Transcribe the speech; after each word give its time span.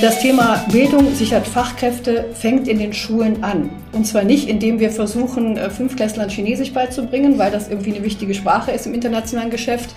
Das 0.00 0.18
Thema 0.18 0.64
Bildung 0.72 1.14
sichert 1.14 1.46
Fachkräfte 1.46 2.24
fängt 2.34 2.66
in 2.66 2.80
den 2.80 2.92
Schulen 2.92 3.44
an. 3.44 3.70
Und 3.92 4.04
zwar 4.04 4.24
nicht, 4.24 4.48
indem 4.48 4.80
wir 4.80 4.90
versuchen, 4.90 5.56
äh, 5.56 5.70
Fünfklässlern 5.70 6.28
Chinesisch 6.28 6.72
beizubringen, 6.72 7.38
weil 7.38 7.52
das 7.52 7.68
irgendwie 7.68 7.94
eine 7.94 8.04
wichtige 8.04 8.34
Sprache 8.34 8.72
ist 8.72 8.86
im 8.86 8.94
internationalen 8.94 9.50
Geschäft, 9.50 9.94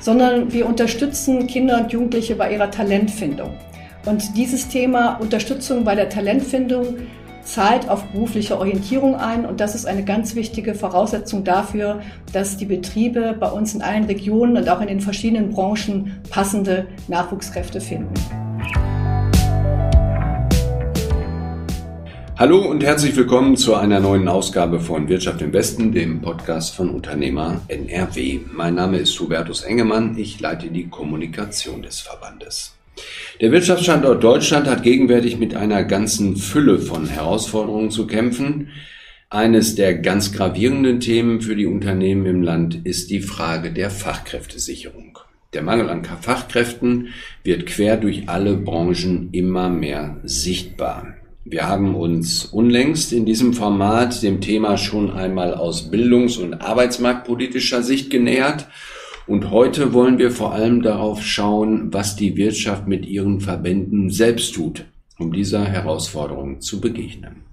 sondern 0.00 0.52
wir 0.52 0.66
unterstützen 0.66 1.46
Kinder 1.46 1.80
und 1.80 1.92
Jugendliche 1.92 2.34
bei 2.34 2.52
ihrer 2.52 2.72
Talentfindung. 2.72 3.50
Und 4.04 4.36
dieses 4.36 4.66
Thema 4.66 5.14
Unterstützung 5.20 5.84
bei 5.84 5.94
der 5.94 6.08
Talentfindung 6.08 6.96
zahlt 7.44 7.88
auf 7.88 8.02
berufliche 8.06 8.58
Orientierung 8.58 9.14
ein 9.14 9.46
und 9.46 9.60
das 9.60 9.76
ist 9.76 9.86
eine 9.86 10.02
ganz 10.02 10.34
wichtige 10.34 10.74
Voraussetzung 10.74 11.44
dafür, 11.44 12.00
dass 12.32 12.56
die 12.56 12.66
Betriebe 12.66 13.36
bei 13.38 13.48
uns 13.48 13.74
in 13.74 13.82
allen 13.82 14.04
Regionen 14.04 14.56
und 14.56 14.68
auch 14.68 14.80
in 14.80 14.88
den 14.88 15.00
verschiedenen 15.00 15.50
Branchen 15.50 16.20
passende 16.30 16.88
Nachwuchskräfte 17.06 17.80
finden. 17.80 18.14
Hallo 22.38 22.58
und 22.58 22.84
herzlich 22.84 23.16
willkommen 23.16 23.56
zu 23.56 23.76
einer 23.76 23.98
neuen 23.98 24.28
Ausgabe 24.28 24.78
von 24.78 25.08
Wirtschaft 25.08 25.40
im 25.40 25.54
Westen, 25.54 25.92
dem 25.92 26.20
Podcast 26.20 26.74
von 26.74 26.90
Unternehmer 26.90 27.62
NRW. 27.68 28.40
Mein 28.52 28.74
Name 28.74 28.98
ist 28.98 29.18
Hubertus 29.18 29.62
Engemann, 29.62 30.18
ich 30.18 30.38
leite 30.38 30.68
die 30.68 30.86
Kommunikation 30.86 31.80
des 31.80 32.00
Verbandes. 32.00 32.76
Der 33.40 33.52
Wirtschaftsstandort 33.52 34.22
Deutschland 34.22 34.66
hat 34.66 34.82
gegenwärtig 34.82 35.38
mit 35.38 35.54
einer 35.54 35.82
ganzen 35.84 36.36
Fülle 36.36 36.78
von 36.78 37.06
Herausforderungen 37.06 37.90
zu 37.90 38.06
kämpfen. 38.06 38.68
Eines 39.30 39.74
der 39.74 39.94
ganz 39.94 40.34
gravierenden 40.34 41.00
Themen 41.00 41.40
für 41.40 41.56
die 41.56 41.64
Unternehmen 41.64 42.26
im 42.26 42.42
Land 42.42 42.84
ist 42.84 43.08
die 43.08 43.22
Frage 43.22 43.72
der 43.72 43.88
Fachkräftesicherung. 43.88 45.18
Der 45.54 45.62
Mangel 45.62 45.88
an 45.88 46.04
Fachkräften 46.04 47.14
wird 47.44 47.64
quer 47.64 47.96
durch 47.96 48.28
alle 48.28 48.58
Branchen 48.58 49.30
immer 49.32 49.70
mehr 49.70 50.20
sichtbar. 50.24 51.14
Wir 51.48 51.68
haben 51.68 51.94
uns 51.94 52.44
unlängst 52.44 53.12
in 53.12 53.24
diesem 53.24 53.52
Format 53.52 54.20
dem 54.24 54.40
Thema 54.40 54.76
schon 54.76 55.12
einmal 55.12 55.54
aus 55.54 55.92
bildungs- 55.92 56.38
und 56.38 56.54
arbeitsmarktpolitischer 56.54 57.84
Sicht 57.84 58.10
genähert. 58.10 58.66
Und 59.28 59.52
heute 59.52 59.92
wollen 59.92 60.18
wir 60.18 60.32
vor 60.32 60.54
allem 60.54 60.82
darauf 60.82 61.22
schauen, 61.22 61.94
was 61.94 62.16
die 62.16 62.36
Wirtschaft 62.36 62.88
mit 62.88 63.06
ihren 63.06 63.40
Verbänden 63.40 64.10
selbst 64.10 64.56
tut, 64.56 64.86
um 65.20 65.32
dieser 65.32 65.64
Herausforderung 65.64 66.60
zu 66.60 66.80
begegnen. 66.80 67.44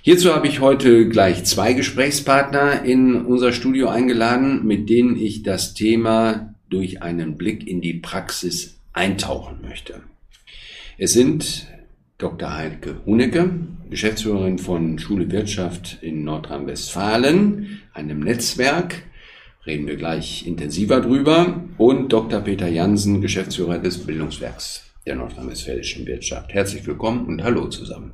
Hierzu 0.00 0.34
habe 0.34 0.48
ich 0.48 0.60
heute 0.60 1.06
gleich 1.06 1.44
zwei 1.44 1.74
Gesprächspartner 1.74 2.82
in 2.82 3.26
unser 3.26 3.52
Studio 3.52 3.88
eingeladen, 3.88 4.66
mit 4.66 4.88
denen 4.88 5.20
ich 5.20 5.42
das 5.42 5.74
Thema 5.74 6.54
durch 6.70 7.02
einen 7.02 7.36
Blick 7.36 7.68
in 7.68 7.82
die 7.82 7.92
Praxis 7.92 8.78
eintauchen 8.94 9.58
möchte. 9.60 10.00
Es 10.96 11.12
sind 11.12 11.66
Dr. 12.18 12.52
Heike 12.52 12.96
Hunecke, 13.06 13.48
Geschäftsführerin 13.90 14.58
von 14.58 14.98
Schule 14.98 15.30
Wirtschaft 15.30 15.98
in 16.00 16.24
Nordrhein-Westfalen, 16.24 17.80
einem 17.94 18.18
Netzwerk. 18.18 19.04
Reden 19.64 19.86
wir 19.86 19.94
gleich 19.94 20.44
intensiver 20.44 21.00
drüber. 21.00 21.62
Und 21.78 22.12
Dr. 22.12 22.40
Peter 22.40 22.66
Jansen, 22.66 23.20
Geschäftsführer 23.20 23.78
des 23.78 24.04
Bildungswerks 24.04 24.90
der 25.06 25.14
nordrhein-westfälischen 25.14 26.06
Wirtschaft. 26.06 26.52
Herzlich 26.52 26.84
willkommen 26.88 27.24
und 27.26 27.44
hallo 27.44 27.68
zusammen. 27.68 28.10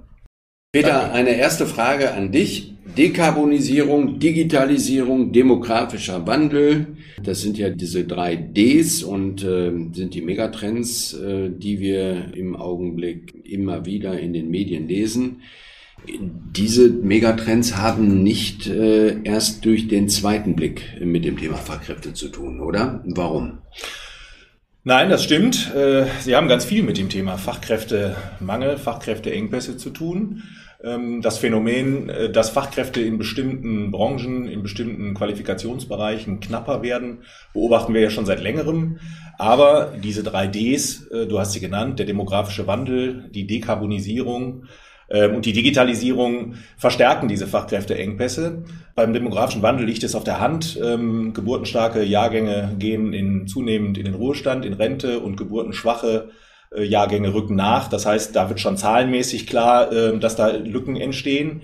Peter, 0.74 0.88
Danke. 0.88 1.12
eine 1.12 1.36
erste 1.36 1.66
Frage 1.66 2.14
an 2.14 2.32
dich. 2.32 2.72
Dekarbonisierung, 2.98 4.18
Digitalisierung, 4.18 5.30
demografischer 5.30 6.26
Wandel, 6.26 6.96
das 7.22 7.42
sind 7.42 7.56
ja 7.58 7.70
diese 7.70 8.02
drei 8.02 8.34
Ds 8.34 9.04
und 9.04 9.44
äh, 9.44 9.70
sind 9.92 10.14
die 10.14 10.20
Megatrends, 10.20 11.14
äh, 11.14 11.50
die 11.50 11.78
wir 11.78 12.34
im 12.34 12.56
Augenblick 12.56 13.34
immer 13.44 13.86
wieder 13.86 14.18
in 14.18 14.32
den 14.32 14.50
Medien 14.50 14.88
lesen. 14.88 15.42
Diese 16.08 16.88
Megatrends 16.88 17.76
haben 17.76 18.24
nicht 18.24 18.66
äh, 18.66 19.22
erst 19.22 19.64
durch 19.64 19.86
den 19.86 20.08
zweiten 20.08 20.56
Blick 20.56 20.82
mit 21.00 21.24
dem 21.24 21.38
Thema 21.38 21.56
Fachkräfte 21.56 22.14
zu 22.14 22.30
tun, 22.30 22.60
oder? 22.60 23.00
Warum? 23.06 23.58
Nein, 24.82 25.08
das 25.08 25.22
stimmt. 25.22 25.72
Äh, 25.74 26.06
Sie 26.20 26.34
haben 26.34 26.48
ganz 26.48 26.64
viel 26.64 26.82
mit 26.82 26.98
dem 26.98 27.08
Thema 27.08 27.38
Fachkräftemangel, 27.38 28.76
Fachkräfteengpässe 28.76 29.76
zu 29.76 29.90
tun. 29.90 30.42
Ähm, 30.84 31.22
das 31.22 31.38
Phänomen, 31.38 32.08
äh, 32.08 32.30
dass 32.30 32.50
Fachkräfte 32.50 33.00
in 33.00 33.18
bestimmten 33.18 33.90
Branchen, 33.90 34.46
in 34.46 34.62
bestimmten 34.62 35.14
Qualifikationsbereichen 35.14 36.40
knapper 36.40 36.82
werden, 36.82 37.18
beobachten 37.52 37.94
wir 37.94 38.00
ja 38.00 38.10
schon 38.10 38.26
seit 38.26 38.42
längerem. 38.42 38.98
Aber 39.38 39.92
diese 40.02 40.22
drei 40.22 40.46
Ds, 40.46 41.06
äh, 41.08 41.26
du 41.26 41.38
hast 41.38 41.52
sie 41.52 41.60
genannt, 41.60 41.98
der 41.98 42.06
demografische 42.06 42.66
Wandel, 42.66 43.30
die 43.30 43.46
Dekarbonisierung, 43.46 44.64
ähm, 45.10 45.36
und 45.36 45.46
die 45.46 45.52
Digitalisierung 45.52 46.54
verstärken 46.76 47.28
diese 47.28 47.46
Fachkräfteengpässe. 47.46 48.64
Beim 48.94 49.12
demografischen 49.12 49.62
Wandel 49.62 49.86
liegt 49.86 50.02
es 50.04 50.14
auf 50.14 50.24
der 50.24 50.40
Hand. 50.40 50.78
Ähm, 50.82 51.32
geburtenstarke 51.34 52.02
Jahrgänge 52.02 52.74
gehen 52.78 53.12
in, 53.12 53.46
zunehmend 53.46 53.98
in 53.98 54.04
den 54.04 54.14
Ruhestand, 54.14 54.64
in 54.64 54.74
Rente 54.74 55.20
und 55.20 55.36
geburtenschwache 55.36 56.30
Jahrgänge 56.82 57.32
rücken 57.34 57.54
nach. 57.54 57.88
Das 57.88 58.06
heißt, 58.06 58.34
da 58.34 58.48
wird 58.48 58.60
schon 58.60 58.76
zahlenmäßig 58.76 59.46
klar, 59.46 59.92
äh, 59.92 60.18
dass 60.18 60.36
da 60.36 60.48
Lücken 60.48 60.96
entstehen. 60.96 61.62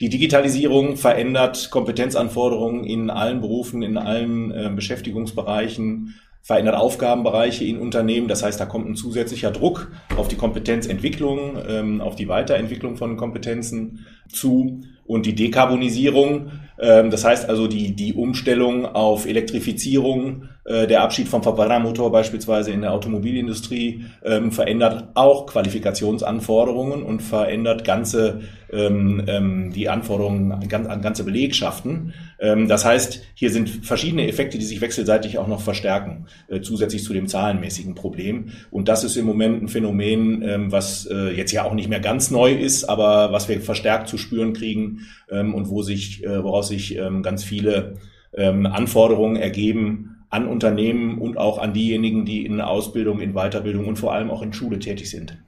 Die 0.00 0.08
Digitalisierung 0.08 0.96
verändert 0.96 1.70
Kompetenzanforderungen 1.70 2.84
in 2.84 3.10
allen 3.10 3.40
Berufen, 3.40 3.82
in 3.82 3.96
allen 3.96 4.50
äh, 4.52 4.70
Beschäftigungsbereichen 4.74 6.14
verändert 6.48 6.76
Aufgabenbereiche 6.76 7.64
in 7.64 7.78
Unternehmen. 7.78 8.26
Das 8.26 8.42
heißt, 8.42 8.58
da 8.58 8.64
kommt 8.64 8.88
ein 8.88 8.96
zusätzlicher 8.96 9.50
Druck 9.50 9.90
auf 10.16 10.28
die 10.28 10.36
Kompetenzentwicklung, 10.36 11.58
ähm, 11.68 12.00
auf 12.00 12.16
die 12.16 12.28
Weiterentwicklung 12.28 12.96
von 12.96 13.18
Kompetenzen 13.18 14.06
zu 14.30 14.80
und 15.04 15.26
die 15.26 15.34
Dekarbonisierung. 15.34 16.52
Ähm, 16.80 17.10
das 17.10 17.24
heißt 17.24 17.48
also 17.48 17.66
die, 17.66 17.94
die 17.94 18.14
Umstellung 18.14 18.86
auf 18.86 19.26
Elektrifizierung, 19.26 20.48
äh, 20.68 20.86
der 20.86 21.02
Abschied 21.02 21.28
vom 21.28 21.42
Verbrennermotor 21.42 22.12
beispielsweise 22.12 22.72
in 22.72 22.82
der 22.82 22.92
Automobilindustrie 22.92 24.04
ähm, 24.22 24.52
verändert 24.52 25.08
auch 25.14 25.46
Qualifikationsanforderungen 25.46 27.02
und 27.02 27.22
verändert 27.22 27.84
ganze 27.84 28.42
ähm, 28.70 29.72
die 29.74 29.88
Anforderungen 29.88 30.52
an, 30.52 30.86
an 30.86 31.00
ganze 31.00 31.24
Belegschaften. 31.24 32.12
Das 32.38 32.84
heißt, 32.84 33.22
hier 33.34 33.50
sind 33.50 33.68
verschiedene 33.68 34.28
Effekte, 34.28 34.58
die 34.58 34.64
sich 34.64 34.80
wechselseitig 34.80 35.38
auch 35.38 35.48
noch 35.48 35.60
verstärken, 35.60 36.26
äh, 36.46 36.60
zusätzlich 36.60 37.02
zu 37.02 37.12
dem 37.12 37.26
zahlenmäßigen 37.26 37.96
Problem. 37.96 38.50
Und 38.70 38.88
das 38.88 39.02
ist 39.02 39.16
im 39.16 39.24
Moment 39.24 39.62
ein 39.62 39.68
Phänomen, 39.68 40.70
was 40.70 41.06
äh, 41.06 41.34
jetzt 41.34 41.50
ja 41.50 41.64
auch 41.64 41.74
nicht 41.74 41.88
mehr 41.88 41.98
ganz 41.98 42.30
neu 42.30 42.52
ist, 42.52 42.84
aber 42.84 43.32
was 43.32 43.48
wir 43.48 43.60
verstärkt 43.60 44.08
zu 44.08 44.18
spüren 44.18 44.52
kriegen 44.52 45.06
und 45.30 45.68
wo 45.68 45.82
sich, 45.82 46.24
äh, 46.24 46.42
woraus 46.68 46.86
sich 46.86 46.96
ähm, 46.96 47.22
ganz 47.22 47.44
viele 47.44 47.94
ähm, 48.34 48.66
Anforderungen 48.66 49.36
ergeben, 49.36 50.16
an 50.30 50.46
Unternehmen 50.46 51.18
und 51.18 51.38
auch 51.38 51.58
an 51.58 51.72
diejenigen, 51.72 52.26
die 52.26 52.44
in 52.44 52.60
Ausbildung, 52.60 53.20
in 53.20 53.32
Weiterbildung 53.32 53.86
und 53.86 53.96
vor 53.96 54.12
allem 54.12 54.30
auch 54.30 54.42
in 54.42 54.52
Schule 54.52 54.78
tätig 54.78 55.10
sind. 55.10 55.38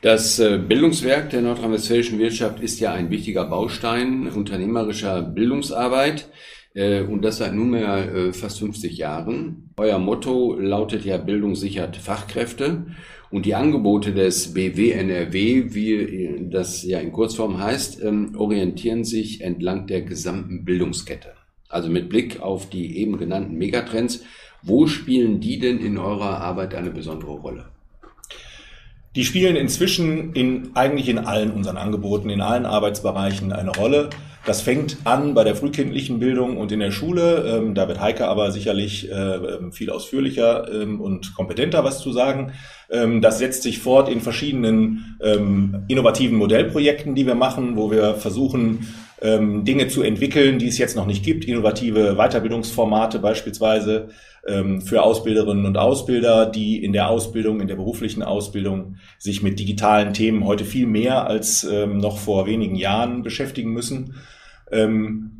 Das 0.00 0.38
äh, 0.38 0.58
Bildungswerk 0.58 1.30
der 1.30 1.42
nordrhein-westfälischen 1.42 2.18
Wirtschaft 2.18 2.60
ist 2.60 2.80
ja 2.80 2.92
ein 2.92 3.10
wichtiger 3.10 3.44
Baustein 3.44 4.28
unternehmerischer 4.28 5.22
Bildungsarbeit 5.22 6.28
äh, 6.74 7.02
und 7.02 7.22
das 7.22 7.38
seit 7.38 7.54
nunmehr 7.54 8.14
äh, 8.14 8.32
fast 8.32 8.58
50 8.60 8.96
Jahren. 8.96 9.70
Euer 9.76 9.98
Motto 9.98 10.54
lautet 10.58 11.04
ja 11.04 11.18
Bildung 11.18 11.54
sichert 11.54 11.96
Fachkräfte 11.96 12.86
und 13.34 13.46
die 13.46 13.56
Angebote 13.56 14.14
des 14.14 14.54
BWNRW, 14.54 15.74
wie 15.74 16.46
das 16.52 16.84
ja 16.84 17.00
in 17.00 17.10
Kurzform 17.10 17.58
heißt, 17.58 18.00
ähm, 18.00 18.36
orientieren 18.38 19.02
sich 19.02 19.40
entlang 19.40 19.88
der 19.88 20.02
gesamten 20.02 20.64
Bildungskette. 20.64 21.30
Also 21.68 21.88
mit 21.88 22.08
Blick 22.08 22.40
auf 22.40 22.70
die 22.70 22.96
eben 22.96 23.18
genannten 23.18 23.56
Megatrends, 23.56 24.22
wo 24.62 24.86
spielen 24.86 25.40
die 25.40 25.58
denn 25.58 25.80
in 25.80 25.98
eurer 25.98 26.42
Arbeit 26.42 26.76
eine 26.76 26.92
besondere 26.92 27.32
Rolle? 27.32 27.64
Die 29.16 29.24
spielen 29.24 29.56
inzwischen 29.56 30.32
in, 30.34 30.70
eigentlich 30.74 31.08
in 31.08 31.18
allen 31.18 31.50
unseren 31.50 31.76
Angeboten, 31.76 32.30
in 32.30 32.40
allen 32.40 32.66
Arbeitsbereichen 32.66 33.52
eine 33.52 33.72
Rolle. 33.72 34.10
Das 34.46 34.60
fängt 34.60 34.98
an 35.04 35.32
bei 35.32 35.42
der 35.42 35.56
frühkindlichen 35.56 36.18
Bildung 36.18 36.58
und 36.58 36.70
in 36.70 36.80
der 36.80 36.90
Schule. 36.90 37.44
Ähm, 37.46 37.74
da 37.74 37.88
wird 37.88 38.00
Heike 38.00 38.28
aber 38.28 38.50
sicherlich 38.50 39.10
äh, 39.10 39.70
viel 39.72 39.88
ausführlicher 39.88 40.70
ähm, 40.70 41.00
und 41.00 41.34
kompetenter 41.34 41.82
was 41.82 42.00
zu 42.00 42.12
sagen. 42.12 42.52
Ähm, 42.90 43.22
das 43.22 43.38
setzt 43.38 43.62
sich 43.62 43.78
fort 43.78 44.10
in 44.10 44.20
verschiedenen 44.20 45.16
ähm, 45.22 45.84
innovativen 45.88 46.36
Modellprojekten, 46.36 47.14
die 47.14 47.26
wir 47.26 47.34
machen, 47.34 47.76
wo 47.76 47.90
wir 47.90 48.16
versuchen, 48.16 48.86
ähm, 49.22 49.64
Dinge 49.64 49.88
zu 49.88 50.02
entwickeln, 50.02 50.58
die 50.58 50.68
es 50.68 50.76
jetzt 50.76 50.94
noch 50.94 51.06
nicht 51.06 51.24
gibt, 51.24 51.46
innovative 51.46 52.16
Weiterbildungsformate 52.16 53.20
beispielsweise 53.20 54.10
ähm, 54.46 54.82
für 54.82 55.02
Ausbilderinnen 55.02 55.64
und 55.64 55.78
Ausbilder, 55.78 56.44
die 56.44 56.84
in 56.84 56.92
der 56.92 57.08
Ausbildung, 57.08 57.60
in 57.60 57.68
der 57.68 57.76
beruflichen 57.76 58.22
Ausbildung 58.22 58.96
sich 59.18 59.42
mit 59.42 59.58
digitalen 59.58 60.12
Themen 60.12 60.44
heute 60.44 60.66
viel 60.66 60.86
mehr 60.86 61.26
als 61.26 61.64
ähm, 61.64 61.96
noch 61.96 62.18
vor 62.18 62.46
wenigen 62.46 62.74
Jahren 62.74 63.22
beschäftigen 63.22 63.72
müssen. 63.72 64.16
Ähm, 64.74 65.30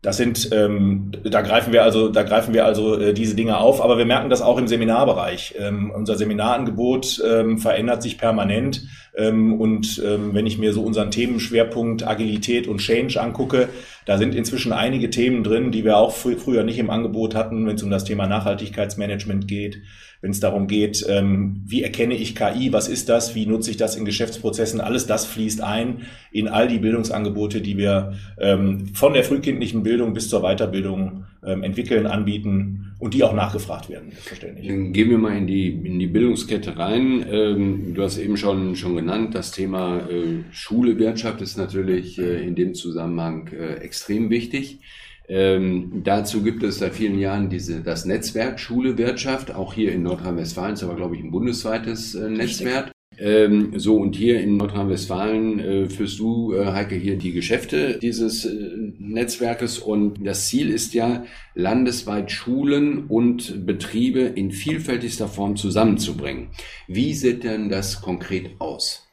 Das 0.00 0.16
sind, 0.16 0.50
ähm, 0.52 1.10
da 1.24 1.42
greifen 1.42 1.72
wir 1.72 1.82
also, 1.82 2.08
da 2.08 2.22
greifen 2.22 2.54
wir 2.54 2.64
also 2.64 2.96
äh, 3.00 3.12
diese 3.12 3.34
Dinge 3.34 3.56
auf, 3.58 3.82
aber 3.82 3.98
wir 3.98 4.06
merken 4.06 4.30
das 4.30 4.42
auch 4.42 4.56
im 4.56 4.68
Seminarbereich. 4.68 5.56
Ähm, 5.58 5.90
unser 5.90 6.14
Seminarangebot 6.16 7.20
ähm, 7.26 7.58
verändert 7.58 8.00
sich 8.02 8.16
permanent. 8.16 8.86
Ähm, 9.16 9.60
und 9.60 10.00
ähm, 10.06 10.34
wenn 10.34 10.46
ich 10.46 10.56
mir 10.56 10.72
so 10.72 10.82
unseren 10.82 11.10
Themenschwerpunkt 11.10 12.06
Agilität 12.06 12.68
und 12.68 12.78
Change 12.78 13.20
angucke, 13.20 13.70
da 14.06 14.18
sind 14.18 14.36
inzwischen 14.36 14.72
einige 14.72 15.10
Themen 15.10 15.42
drin, 15.42 15.72
die 15.72 15.84
wir 15.84 15.96
auch 15.96 16.14
fr 16.14 16.36
früher 16.38 16.62
nicht 16.62 16.78
im 16.78 16.90
Angebot 16.90 17.34
hatten, 17.34 17.66
wenn 17.66 17.74
es 17.74 17.82
um 17.82 17.90
das 17.90 18.04
Thema 18.04 18.28
Nachhaltigkeitsmanagement 18.28 19.48
geht 19.48 19.78
wenn 20.20 20.30
es 20.30 20.40
darum 20.40 20.66
geht, 20.66 21.04
ähm, 21.08 21.62
wie 21.66 21.82
erkenne 21.82 22.14
ich 22.14 22.34
KI, 22.34 22.72
was 22.72 22.88
ist 22.88 23.08
das, 23.08 23.34
wie 23.34 23.46
nutze 23.46 23.70
ich 23.70 23.76
das 23.76 23.96
in 23.96 24.04
Geschäftsprozessen, 24.04 24.80
alles 24.80 25.06
das 25.06 25.26
fließt 25.26 25.62
ein 25.62 26.02
in 26.32 26.48
all 26.48 26.68
die 26.68 26.78
Bildungsangebote, 26.78 27.60
die 27.60 27.76
wir 27.76 28.14
ähm, 28.38 28.88
von 28.94 29.14
der 29.14 29.24
frühkindlichen 29.24 29.82
Bildung 29.82 30.14
bis 30.14 30.28
zur 30.28 30.42
Weiterbildung 30.42 31.24
ähm, 31.44 31.62
entwickeln, 31.62 32.06
anbieten 32.06 32.94
und 32.98 33.14
die 33.14 33.22
auch 33.22 33.32
nachgefragt 33.32 33.88
werden, 33.88 34.10
selbstverständlich. 34.10 34.66
Gehen 34.66 35.10
wir 35.10 35.18
mal 35.18 35.36
in 35.36 35.46
die, 35.46 35.68
in 35.68 36.00
die 36.00 36.08
Bildungskette 36.08 36.76
rein. 36.76 37.24
Ähm, 37.30 37.94
du 37.94 38.02
hast 38.02 38.18
eben 38.18 38.36
schon, 38.36 38.74
schon 38.74 38.96
genannt, 38.96 39.34
das 39.34 39.52
Thema 39.52 39.98
äh, 40.10 40.42
Schule, 40.50 40.98
Wirtschaft 40.98 41.40
ist 41.40 41.56
natürlich 41.56 42.18
äh, 42.18 42.44
in 42.44 42.56
dem 42.56 42.74
Zusammenhang 42.74 43.48
äh, 43.48 43.74
extrem 43.74 44.30
wichtig. 44.30 44.80
Ähm, 45.28 46.00
dazu 46.04 46.42
gibt 46.42 46.62
es 46.62 46.78
seit 46.78 46.94
vielen 46.94 47.18
Jahren 47.18 47.50
diese, 47.50 47.80
das 47.82 48.06
Netzwerk 48.06 48.58
Schule 48.58 48.96
Wirtschaft, 48.96 49.54
auch 49.54 49.74
hier 49.74 49.92
in 49.92 50.02
Nordrhein-Westfalen, 50.02 50.74
ist 50.74 50.82
aber, 50.82 50.96
glaube 50.96 51.16
ich, 51.16 51.22
ein 51.22 51.30
bundesweites 51.30 52.14
äh, 52.14 52.30
Netzwerk. 52.30 52.90
Ähm, 53.18 53.72
so, 53.76 53.96
und 53.96 54.14
hier 54.14 54.40
in 54.40 54.56
Nordrhein-Westfalen 54.56 55.58
äh, 55.58 55.88
führst 55.88 56.18
du, 56.20 56.54
äh, 56.54 56.66
Heike, 56.66 56.94
hier 56.94 57.18
die 57.18 57.32
Geschäfte 57.32 57.98
dieses 58.00 58.44
äh, 58.44 58.92
Netzwerkes. 58.98 59.78
Und 59.78 60.24
das 60.24 60.48
Ziel 60.48 60.70
ist 60.70 60.94
ja, 60.94 61.24
landesweit 61.54 62.30
Schulen 62.30 63.06
und 63.06 63.66
Betriebe 63.66 64.20
in 64.20 64.52
vielfältigster 64.52 65.26
Form 65.26 65.56
zusammenzubringen. 65.56 66.50
Wie 66.86 67.12
sieht 67.12 67.42
denn 67.42 67.68
das 67.68 68.00
konkret 68.00 68.52
aus? 68.60 69.07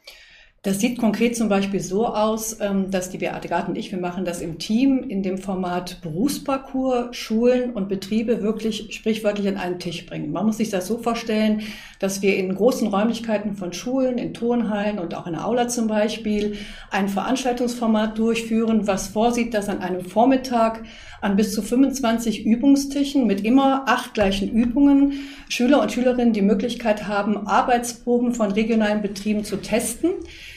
Das 0.66 0.80
sieht 0.80 0.98
konkret 0.98 1.36
zum 1.36 1.48
Beispiel 1.48 1.78
so 1.78 2.08
aus, 2.08 2.58
ähm, 2.60 2.90
dass 2.90 3.08
die 3.08 3.18
Beate 3.18 3.46
Gart 3.46 3.68
und 3.68 3.78
ich, 3.78 3.92
wir 3.92 4.00
machen 4.00 4.24
das 4.24 4.40
im 4.40 4.58
Team 4.58 5.04
in 5.08 5.22
dem 5.22 5.38
Format 5.38 6.00
Berufsparcours, 6.02 7.14
Schulen 7.14 7.70
und 7.70 7.88
Betriebe 7.88 8.42
wirklich 8.42 8.88
sprichwörtlich 8.92 9.46
an 9.46 9.58
einen 9.58 9.78
Tisch 9.78 10.04
bringen. 10.06 10.32
Man 10.32 10.44
muss 10.44 10.56
sich 10.56 10.70
das 10.70 10.88
so 10.88 10.98
vorstellen, 10.98 11.62
dass 12.00 12.20
wir 12.20 12.36
in 12.36 12.52
großen 12.52 12.88
Räumlichkeiten 12.88 13.54
von 13.54 13.72
Schulen, 13.72 14.18
in 14.18 14.34
Turnhallen 14.34 14.98
und 14.98 15.14
auch 15.14 15.28
in 15.28 15.34
der 15.34 15.46
Aula 15.46 15.68
zum 15.68 15.86
Beispiel 15.86 16.56
ein 16.90 17.08
Veranstaltungsformat 17.08 18.18
durchführen, 18.18 18.88
was 18.88 19.06
vorsieht, 19.06 19.54
dass 19.54 19.68
an 19.68 19.82
einem 19.82 20.00
Vormittag 20.00 20.82
an 21.20 21.36
bis 21.36 21.54
zu 21.54 21.62
25 21.62 22.44
Übungstischen 22.44 23.28
mit 23.28 23.44
immer 23.44 23.84
acht 23.86 24.14
gleichen 24.14 24.50
Übungen 24.50 25.12
Schüler 25.48 25.80
und 25.80 25.92
Schülerinnen 25.92 26.32
die 26.32 26.42
Möglichkeit 26.42 27.06
haben, 27.06 27.46
Arbeitsproben 27.46 28.34
von 28.34 28.50
regionalen 28.50 29.00
Betrieben 29.00 29.44
zu 29.44 29.58
testen. 29.58 30.10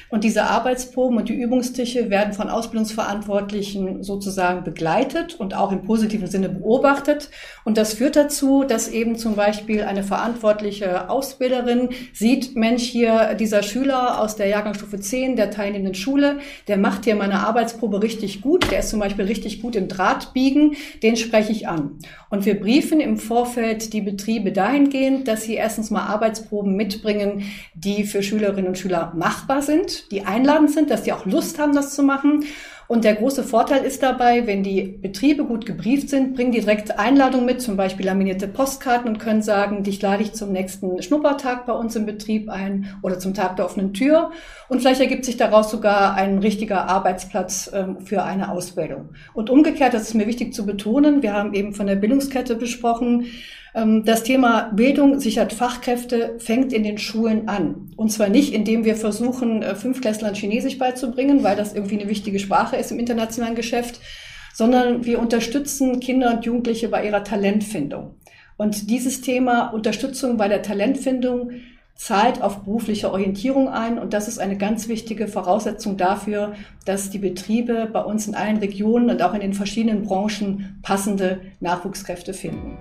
Und 0.09 0.23
diese 0.23 0.44
Arbeitsproben 0.44 1.17
und 1.17 1.29
die 1.29 1.35
Übungstische 1.35 2.09
werden 2.09 2.33
von 2.33 2.50
Ausbildungsverantwortlichen 2.50 4.03
sozusagen 4.03 4.63
begleitet 4.63 5.35
und 5.35 5.56
auch 5.56 5.71
im 5.71 5.83
positiven 5.83 6.27
Sinne 6.27 6.50
beobachtet. 6.50 7.29
Und 7.63 7.77
das 7.77 7.94
führt 7.94 8.15
dazu, 8.15 8.63
dass 8.63 8.88
eben 8.88 9.17
zum 9.17 9.35
Beispiel 9.35 9.83
eine 9.83 10.03
verantwortliche 10.03 11.09
Ausbilderin 11.09 11.89
sieht, 12.13 12.56
Mensch, 12.56 12.83
hier 12.83 13.35
dieser 13.35 13.61
Schüler 13.61 14.19
aus 14.19 14.35
der 14.35 14.47
Jahrgangsstufe 14.47 15.00
10 15.00 15.35
der 15.35 15.51
teilnehmenden 15.51 15.95
Schule, 15.95 16.39
der 16.67 16.77
macht 16.77 17.05
hier 17.05 17.15
meine 17.15 17.45
Arbeitsprobe 17.45 18.01
richtig 18.01 18.41
gut. 18.41 18.71
Der 18.71 18.79
ist 18.79 18.89
zum 18.89 19.00
Beispiel 19.00 19.25
richtig 19.25 19.62
gut 19.62 19.75
im 19.75 19.88
Drahtbiegen. 19.88 20.75
Den 21.03 21.17
spreche 21.17 21.51
ich 21.51 21.67
an. 21.67 22.00
Und 22.29 22.45
wir 22.45 22.59
briefen 22.59 23.00
im 23.00 23.17
Vorfeld 23.17 23.94
die 23.94 24.01
Betriebe 24.01 24.51
dahingehend, 24.51 25.27
dass 25.27 25.44
sie 25.44 25.55
erstens 25.55 25.91
mal 25.91 26.07
Arbeitsproben 26.07 26.75
mitbringen, 26.75 27.44
die 27.73 28.03
für 28.03 28.23
Schülerinnen 28.23 28.67
und 28.67 28.77
Schüler 28.77 29.13
machbar 29.15 29.62
sind, 29.62 29.99
die 30.12 30.25
einladend 30.25 30.72
sind, 30.72 30.90
dass 30.90 31.04
sie 31.04 31.13
auch 31.13 31.25
Lust 31.25 31.60
haben, 31.60 31.74
das 31.74 31.96
zu 31.96 32.04
machen. 32.04 32.46
Und 32.90 33.04
der 33.04 33.13
große 33.13 33.44
Vorteil 33.44 33.84
ist 33.84 34.01
dabei, 34.01 34.48
wenn 34.48 34.63
die 34.63 34.81
Betriebe 34.81 35.44
gut 35.44 35.68
gebrieft 35.68 36.10
sind, 36.10 36.34
bringen 36.34 36.51
die 36.51 36.62
direkt 36.62 36.98
Einladung 36.98 37.46
mit, 37.46 37.62
zum 37.62 37.78
Beispiel 37.78 38.07
laminierte 38.07 38.48
Postkarten 38.48 39.07
und 39.07 39.19
können 39.19 39.44
sagen, 39.44 39.84
dich 39.84 40.01
lade 40.01 40.24
ich 40.24 40.34
zum 40.34 40.51
nächsten 40.51 41.00
Schnuppertag 41.04 41.68
bei 41.68 41.74
uns 41.74 41.96
im 41.96 42.07
Betrieb 42.07 42.50
ein 42.50 42.98
oder 43.04 43.19
zum 43.19 43.36
Tag 43.36 43.57
der 43.57 43.66
offenen 43.66 43.94
Tür. 43.94 44.31
Und 44.69 44.80
vielleicht 44.80 45.01
ergibt 45.01 45.24
sich 45.24 45.38
daraus 45.38 45.69
sogar 45.69 46.16
ein 46.16 46.40
richtiger 46.40 46.90
Arbeitsplatz 46.90 47.69
ähm, 47.72 47.98
für 48.04 48.24
eine 48.24 48.51
Ausbildung. 48.51 49.10
Und 49.36 49.51
umgekehrt, 49.51 49.94
das 49.94 50.07
ist 50.07 50.16
mir 50.16 50.25
wichtig 50.25 50.56
zu 50.56 50.66
betonen, 50.66 51.22
wir 51.22 51.34
haben 51.34 51.54
eben 51.54 51.75
von 51.75 51.86
der 51.86 51.96
Bildungskette 51.96 52.56
besprochen, 52.56 53.28
das 53.74 54.24
Thema 54.24 54.71
Bildung 54.74 55.19
sichert 55.19 55.54
Fachkräfte 55.54 56.36
fängt 56.39 56.74
in 56.74 56.83
den 56.83 56.98
Schulen 56.98 57.48
an. 57.48 57.92
Und 57.95 58.12
zwar 58.12 58.30
nicht, 58.30 58.54
indem 58.54 58.83
wir 58.83 58.95
versuchen, 58.95 59.62
äh, 59.62 59.75
Fünfklässlern 59.75 60.33
Chinesisch 60.33 60.77
beizubringen, 60.77 61.44
weil 61.44 61.56
das 61.56 61.74
irgendwie 61.74 62.00
eine 62.00 62.10
wichtige 62.10 62.39
Sprache 62.39 62.77
ist 62.77 62.92
im 62.92 63.00
internationalen 63.00 63.56
Geschäft, 63.56 64.00
sondern 64.54 65.06
wir 65.06 65.19
unterstützen 65.19 66.00
Kinder 66.00 66.33
und 66.36 66.45
Jugendliche 66.45 66.89
bei 66.89 67.06
ihrer 67.06 67.24
Talentfindung. 67.24 68.16
Und 68.57 68.89
dieses 68.89 69.21
Thema 69.21 69.69
Unterstützung 69.69 70.36
bei 70.36 70.48
der 70.48 70.62
Talentfindung 70.62 71.51
zahlt 72.00 72.42
auf 72.42 72.63
berufliche 72.63 73.12
Orientierung 73.12 73.68
ein. 73.68 74.00
Und 74.00 74.13
das 74.13 74.30
ist 74.30 74.40
eine 74.40 74.57
ganz 74.57 74.88
wichtige 74.88 75.28
Voraussetzung 75.28 75.98
dafür, 75.98 76.54
dass 76.86 77.10
die 77.10 77.18
Betriebe 77.19 77.90
bei 77.92 78.01
uns 78.01 78.25
in 78.25 78.36
allen 78.36 78.57
Regionen 78.57 79.10
und 79.10 79.22
auch 79.22 79.34
in 79.34 79.42
den 79.42 79.54
verschiedenen 79.54 80.04
Branchen 80.04 80.80
passende 80.81 81.42
Nachwuchskräfte 81.60 82.34
finden. 82.34 82.78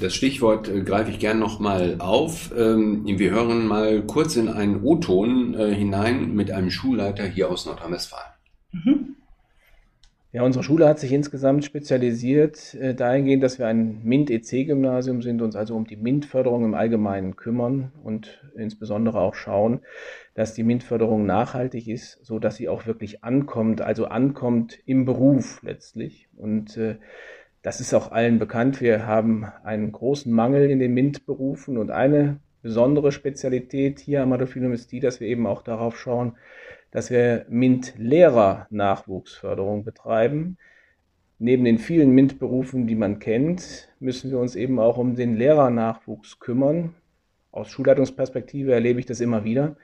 Das 0.00 0.14
Stichwort 0.14 0.68
äh, 0.68 0.82
greife 0.82 1.10
ich 1.10 1.18
gern 1.18 1.40
nochmal 1.40 1.96
auf. 1.98 2.52
Ähm, 2.56 3.02
wir 3.06 3.32
hören 3.32 3.66
mal 3.66 4.02
kurz 4.02 4.36
in 4.36 4.48
einen 4.48 4.82
O-Ton 4.84 5.54
äh, 5.54 5.74
hinein 5.74 6.32
mit 6.32 6.52
einem 6.52 6.70
Schulleiter 6.70 7.24
hier 7.24 7.50
aus 7.50 7.66
Nordrhein-Westfalen. 7.66 8.39
Mhm. 8.72 9.16
Ja, 10.32 10.44
unsere 10.44 10.62
Schule 10.62 10.86
hat 10.86 11.00
sich 11.00 11.12
insgesamt 11.12 11.64
spezialisiert 11.64 12.74
äh, 12.74 12.94
dahingehend, 12.94 13.42
dass 13.42 13.58
wir 13.58 13.66
ein 13.66 14.00
MINT-EC-Gymnasium 14.04 15.22
sind, 15.22 15.42
uns 15.42 15.56
also 15.56 15.74
um 15.74 15.88
die 15.88 15.96
MINT-Förderung 15.96 16.64
im 16.64 16.74
Allgemeinen 16.74 17.34
kümmern 17.34 17.90
und 18.04 18.40
insbesondere 18.56 19.18
auch 19.20 19.34
schauen, 19.34 19.80
dass 20.34 20.54
die 20.54 20.62
MINT-Förderung 20.62 21.26
nachhaltig 21.26 21.88
ist, 21.88 22.24
so 22.24 22.38
dass 22.38 22.54
sie 22.54 22.68
auch 22.68 22.86
wirklich 22.86 23.24
ankommt, 23.24 23.80
also 23.80 24.04
ankommt 24.04 24.78
im 24.86 25.04
Beruf 25.04 25.60
letztlich. 25.64 26.28
Und 26.36 26.76
äh, 26.76 26.98
das 27.62 27.80
ist 27.80 27.92
auch 27.92 28.12
allen 28.12 28.38
bekannt. 28.38 28.80
Wir 28.80 29.08
haben 29.08 29.46
einen 29.64 29.90
großen 29.90 30.32
Mangel 30.32 30.70
in 30.70 30.78
den 30.78 30.94
MINT-Berufen 30.94 31.76
und 31.76 31.90
eine 31.90 32.38
besondere 32.62 33.10
Spezialität 33.10 33.98
hier 33.98 34.22
am 34.22 34.32
Adolfinum 34.32 34.72
ist 34.72 34.92
die, 34.92 35.00
dass 35.00 35.18
wir 35.18 35.26
eben 35.26 35.48
auch 35.48 35.62
darauf 35.62 35.98
schauen, 35.98 36.36
dass 36.90 37.10
wir 37.10 37.46
MINT-Lehrer-Nachwuchsförderung 37.48 39.84
betreiben. 39.84 40.58
Neben 41.38 41.64
den 41.64 41.78
vielen 41.78 42.10
MINT-Berufen, 42.10 42.86
die 42.86 42.96
man 42.96 43.18
kennt, 43.18 43.88
müssen 44.00 44.30
wir 44.30 44.38
uns 44.38 44.56
eben 44.56 44.78
auch 44.78 44.98
um 44.98 45.16
den 45.16 45.36
Lehrernachwuchs 45.36 46.38
kümmern. 46.38 46.94
Aus 47.52 47.70
Schulleitungsperspektive 47.70 48.72
erlebe 48.72 49.00
ich 49.00 49.06
das 49.06 49.20
immer 49.20 49.44
wieder, 49.44 49.76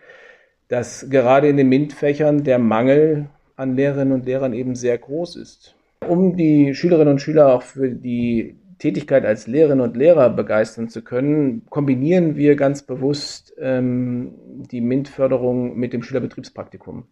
dass 0.69 1.09
gerade 1.09 1.49
in 1.49 1.57
den 1.57 1.69
MINT-Fächern 1.69 2.45
der 2.45 2.59
Mangel 2.59 3.31
an 3.57 3.75
Lehrerinnen 3.75 4.13
und 4.13 4.27
Lehrern 4.27 4.53
eben 4.53 4.75
sehr 4.75 4.99
groß 4.99 5.37
ist. 5.37 5.75
Um 6.07 6.37
die 6.37 6.75
Schülerinnen 6.75 7.15
und 7.15 7.21
Schüler 7.21 7.55
auch 7.55 7.63
für 7.63 7.89
die 7.91 8.57
Tätigkeit 8.79 9.25
als 9.25 9.47
Lehrerinnen 9.47 9.81
und 9.81 9.97
Lehrer 9.97 10.31
begeistern 10.31 10.89
zu 10.89 11.03
können, 11.03 11.65
kombinieren 11.71 12.37
wir 12.37 12.57
ganz 12.57 12.83
bewusst 12.83 13.55
ähm, 13.59 14.35
die 14.71 14.81
MINT-Förderung 14.81 15.77
mit 15.77 15.93
dem 15.93 16.03
Schülerbetriebspraktikum. 16.03 17.05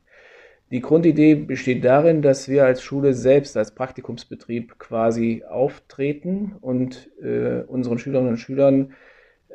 Die 0.70 0.80
Grundidee 0.80 1.34
besteht 1.34 1.84
darin, 1.84 2.22
dass 2.22 2.48
wir 2.48 2.64
als 2.64 2.82
Schule 2.82 3.14
selbst 3.14 3.56
als 3.56 3.74
Praktikumsbetrieb 3.74 4.78
quasi 4.78 5.44
auftreten 5.48 6.56
und 6.60 7.10
äh, 7.22 7.62
unseren 7.66 7.98
Schülerinnen 7.98 8.32
und 8.32 8.38
Schülern 8.38 8.92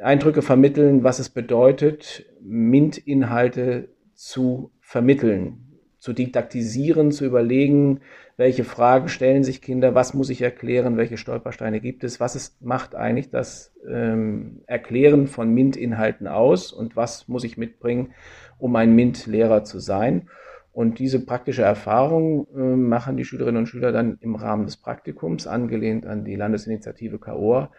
Eindrücke 0.01 0.41
vermitteln, 0.41 1.03
was 1.03 1.19
es 1.19 1.29
bedeutet, 1.29 2.25
MINT-Inhalte 2.41 3.89
zu 4.13 4.71
vermitteln, 4.79 5.68
zu 5.99 6.13
didaktisieren, 6.13 7.11
zu 7.11 7.25
überlegen, 7.25 7.99
welche 8.37 8.63
Fragen 8.63 9.09
stellen 9.09 9.43
sich 9.43 9.61
Kinder, 9.61 9.95
was 9.95 10.13
muss 10.13 10.29
ich 10.29 10.41
erklären, 10.41 10.97
welche 10.97 11.17
Stolpersteine 11.17 11.81
gibt 11.81 12.03
es, 12.03 12.19
was 12.19 12.35
ist, 12.35 12.61
macht 12.61 12.95
eigentlich 12.95 13.29
das 13.29 13.73
ähm, 13.87 14.61
Erklären 14.65 15.27
von 15.27 15.53
MINT-Inhalten 15.53 16.27
aus 16.27 16.71
und 16.71 16.95
was 16.95 17.27
muss 17.27 17.43
ich 17.43 17.57
mitbringen, 17.57 18.13
um 18.57 18.75
ein 18.75 18.95
MINT-Lehrer 18.95 19.65
zu 19.65 19.79
sein. 19.79 20.29
Und 20.71 20.99
diese 20.99 21.25
praktische 21.25 21.63
Erfahrung 21.63 22.47
äh, 22.55 22.59
machen 22.59 23.17
die 23.17 23.25
Schülerinnen 23.25 23.57
und 23.57 23.67
Schüler 23.67 23.91
dann 23.91 24.17
im 24.21 24.35
Rahmen 24.35 24.65
des 24.65 24.77
Praktikums, 24.77 25.47
angelehnt 25.47 26.05
an 26.05 26.23
die 26.23 26.35
Landesinitiative 26.35 27.19
KOR, 27.19 27.71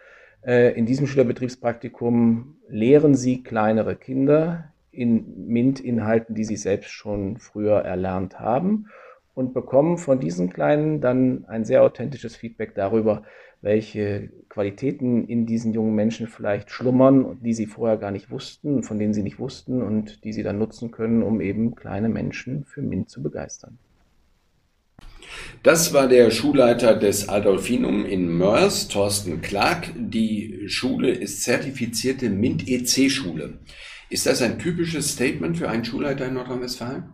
Äh, 0.43 0.73
in 0.77 0.85
diesem 0.85 1.07
Schülerbetriebspraktikum 1.07 2.57
lehren 2.67 3.15
sie 3.15 3.43
kleinere 3.43 3.95
Kinder 3.95 4.70
in 4.91 5.47
MINT-Inhalten, 5.47 6.35
die 6.35 6.43
sie 6.43 6.57
selbst 6.57 6.89
schon 6.89 7.37
früher 7.37 7.79
erlernt 7.79 8.39
haben 8.39 8.87
und 9.33 9.53
bekommen 9.53 9.97
von 9.97 10.19
diesen 10.19 10.49
Kleinen 10.49 11.01
dann 11.01 11.45
ein 11.47 11.65
sehr 11.65 11.83
authentisches 11.83 12.35
Feedback 12.35 12.75
darüber, 12.75 13.23
welche 13.61 14.29
Qualitäten 14.49 15.25
in 15.27 15.45
diesen 15.45 15.73
jungen 15.73 15.95
Menschen 15.95 16.27
vielleicht 16.27 16.71
schlummern, 16.71 17.39
die 17.41 17.53
sie 17.53 17.67
vorher 17.67 17.97
gar 17.97 18.11
nicht 18.11 18.31
wussten, 18.31 18.83
von 18.83 18.99
denen 18.99 19.13
sie 19.13 19.23
nicht 19.23 19.39
wussten 19.39 19.81
und 19.81 20.23
die 20.23 20.33
sie 20.33 20.43
dann 20.43 20.57
nutzen 20.57 20.91
können, 20.91 21.23
um 21.23 21.41
eben 21.41 21.75
kleine 21.75 22.09
Menschen 22.09 22.65
für 22.65 22.81
MINT 22.81 23.09
zu 23.09 23.21
begeistern. 23.21 23.77
Das 25.63 25.93
war 25.93 26.07
der 26.07 26.31
Schulleiter 26.31 26.95
des 26.95 27.29
Adolfinum 27.29 28.05
in 28.05 28.27
Mörs, 28.35 28.87
Thorsten 28.87 29.41
Clark. 29.41 29.91
Die 29.95 30.63
Schule 30.67 31.11
ist 31.11 31.43
zertifizierte 31.43 32.29
MINT-EC-Schule. 32.29 33.59
Ist 34.11 34.25
das 34.25 34.41
ein 34.41 34.59
typisches 34.59 35.13
Statement 35.13 35.57
für 35.57 35.69
einen 35.69 35.85
Schulleiter 35.85 36.25
in 36.25 36.33
Nordrhein-Westfalen? 36.33 37.13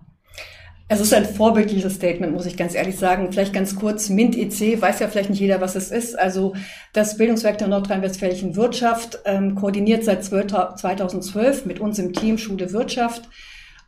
Es 0.87 0.99
ist 0.99 1.13
ein 1.13 1.25
vorbildliches 1.25 1.93
Statement, 1.93 2.33
muss 2.33 2.47
ich 2.47 2.57
ganz 2.57 2.73
ehrlich 2.73 2.95
sagen. 2.95 3.31
Vielleicht 3.31 3.53
ganz 3.53 3.75
kurz, 3.75 4.09
MINT-EC, 4.09 4.81
weiß 4.81 4.99
ja 4.99 5.07
vielleicht 5.07 5.29
nicht 5.29 5.39
jeder, 5.39 5.61
was 5.61 5.75
es 5.75 5.91
ist. 5.91 6.17
Also 6.17 6.55
das 6.93 7.15
Bildungswerk 7.17 7.59
der 7.59 7.67
nordrhein-westfälischen 7.67 8.55
Wirtschaft 8.55 9.19
ähm, 9.25 9.53
koordiniert 9.53 10.05
seit 10.05 10.25
2012 10.25 11.67
mit 11.67 11.79
uns 11.79 11.99
im 11.99 12.13
Team 12.13 12.39
Schule 12.39 12.73
Wirtschaft 12.73 13.29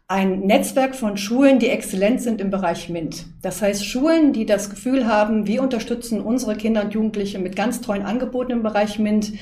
ein 0.07 0.41
Netzwerk 0.41 0.95
von 0.95 1.17
Schulen, 1.17 1.57
die 1.57 1.69
exzellent 1.69 2.21
sind 2.21 2.39
im 2.39 2.51
Bereich 2.51 2.89
MINT. 2.89 3.25
Das 3.41 3.59
heißt 3.63 3.83
Schulen, 3.83 4.33
die 4.33 4.45
das 4.45 4.69
Gefühl 4.69 5.07
haben, 5.07 5.47
wir 5.47 5.63
unterstützen 5.63 6.21
unsere 6.21 6.55
Kinder 6.55 6.83
und 6.83 6.93
Jugendliche 6.93 7.39
mit 7.39 7.55
ganz 7.55 7.81
tollen 7.81 8.03
Angeboten 8.03 8.51
im 8.51 8.61
Bereich 8.61 8.99
MINT. 8.99 9.33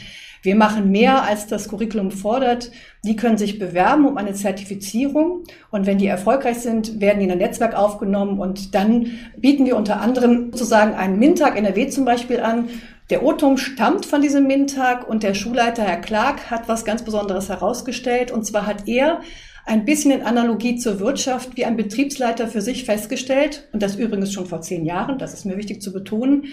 Wir 0.42 0.56
machen 0.56 0.92
mehr, 0.92 1.24
als 1.24 1.48
das 1.48 1.68
Curriculum 1.70 2.12
fordert. 2.12 2.72
Die 3.04 3.16
können 3.16 3.38
sich 3.38 3.60
bewerben 3.60 4.06
um 4.06 4.18
eine 4.18 4.34
Zertifizierung. 4.34 5.44
Und 5.72 5.86
wenn 5.86 5.98
die 5.98 6.08
erfolgreich 6.08 6.60
sind, 6.60 7.00
werden 7.02 7.20
die 7.20 7.26
in 7.26 7.32
ein 7.32 7.38
Netzwerk 7.38 7.76
aufgenommen. 7.76 8.40
Und 8.40 8.76
dann 8.76 9.12
bieten 9.38 9.66
wir 9.66 9.78
unter 9.78 10.02
anderem 10.02 10.52
sozusagen 10.52 10.94
einen 10.94 11.20
MINT-Tag 11.20 11.58
NRW 11.58 11.88
zum 11.90 12.06
Beispiel 12.06 12.40
an. 12.40 12.70
Der 13.10 13.24
OTOM 13.24 13.58
stammt 13.58 14.06
von 14.06 14.22
diesem 14.22 14.48
MINT-Tag 14.48 15.08
und 15.08 15.24
der 15.24 15.34
Schulleiter 15.34 15.84
Herr 15.84 16.02
Clark 16.02 16.52
hat 16.52 16.68
was 16.68 16.84
ganz 16.84 17.04
Besonderes 17.04 17.50
herausgestellt. 17.50 18.32
Und 18.32 18.46
zwar 18.46 18.66
hat 18.66 18.88
er 18.88 19.22
ein 19.68 19.84
bisschen 19.84 20.12
in 20.12 20.22
Analogie 20.22 20.78
zur 20.78 21.00
Wirtschaft 21.00 21.58
wie 21.58 21.66
ein 21.66 21.76
Betriebsleiter 21.76 22.48
für 22.48 22.62
sich 22.62 22.86
festgestellt, 22.86 23.68
und 23.74 23.84
das 23.84 23.98
übrigens 23.98 24.32
schon 24.32 24.46
vor 24.46 24.62
zehn 24.62 24.86
Jahren, 24.86 25.20
das 25.20 25.34
ist 25.34 25.46
mir 25.46 25.58
wichtig 25.58 25.82
zu 25.82 25.92
betonen, 25.92 26.46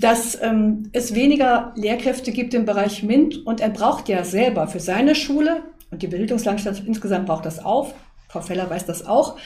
dass 0.00 0.40
ähm, 0.40 0.90
es 0.92 1.14
weniger 1.14 1.72
Lehrkräfte 1.76 2.32
gibt 2.32 2.54
im 2.54 2.64
Bereich 2.64 3.02
MINT 3.02 3.46
und 3.46 3.60
er 3.60 3.70
braucht 3.70 4.08
ja 4.08 4.24
selber 4.24 4.68
für 4.68 4.80
seine 4.80 5.14
Schule 5.14 5.62
und 5.90 6.02
die 6.02 6.06
Bildungslandschaft 6.06 6.84
insgesamt 6.86 7.26
braucht 7.26 7.46
das 7.46 7.64
auch. 7.64 7.94
Frau 8.28 8.40
Feller 8.40 8.68
weiß 8.68 8.86
das 8.86 9.06
auch. 9.06 9.38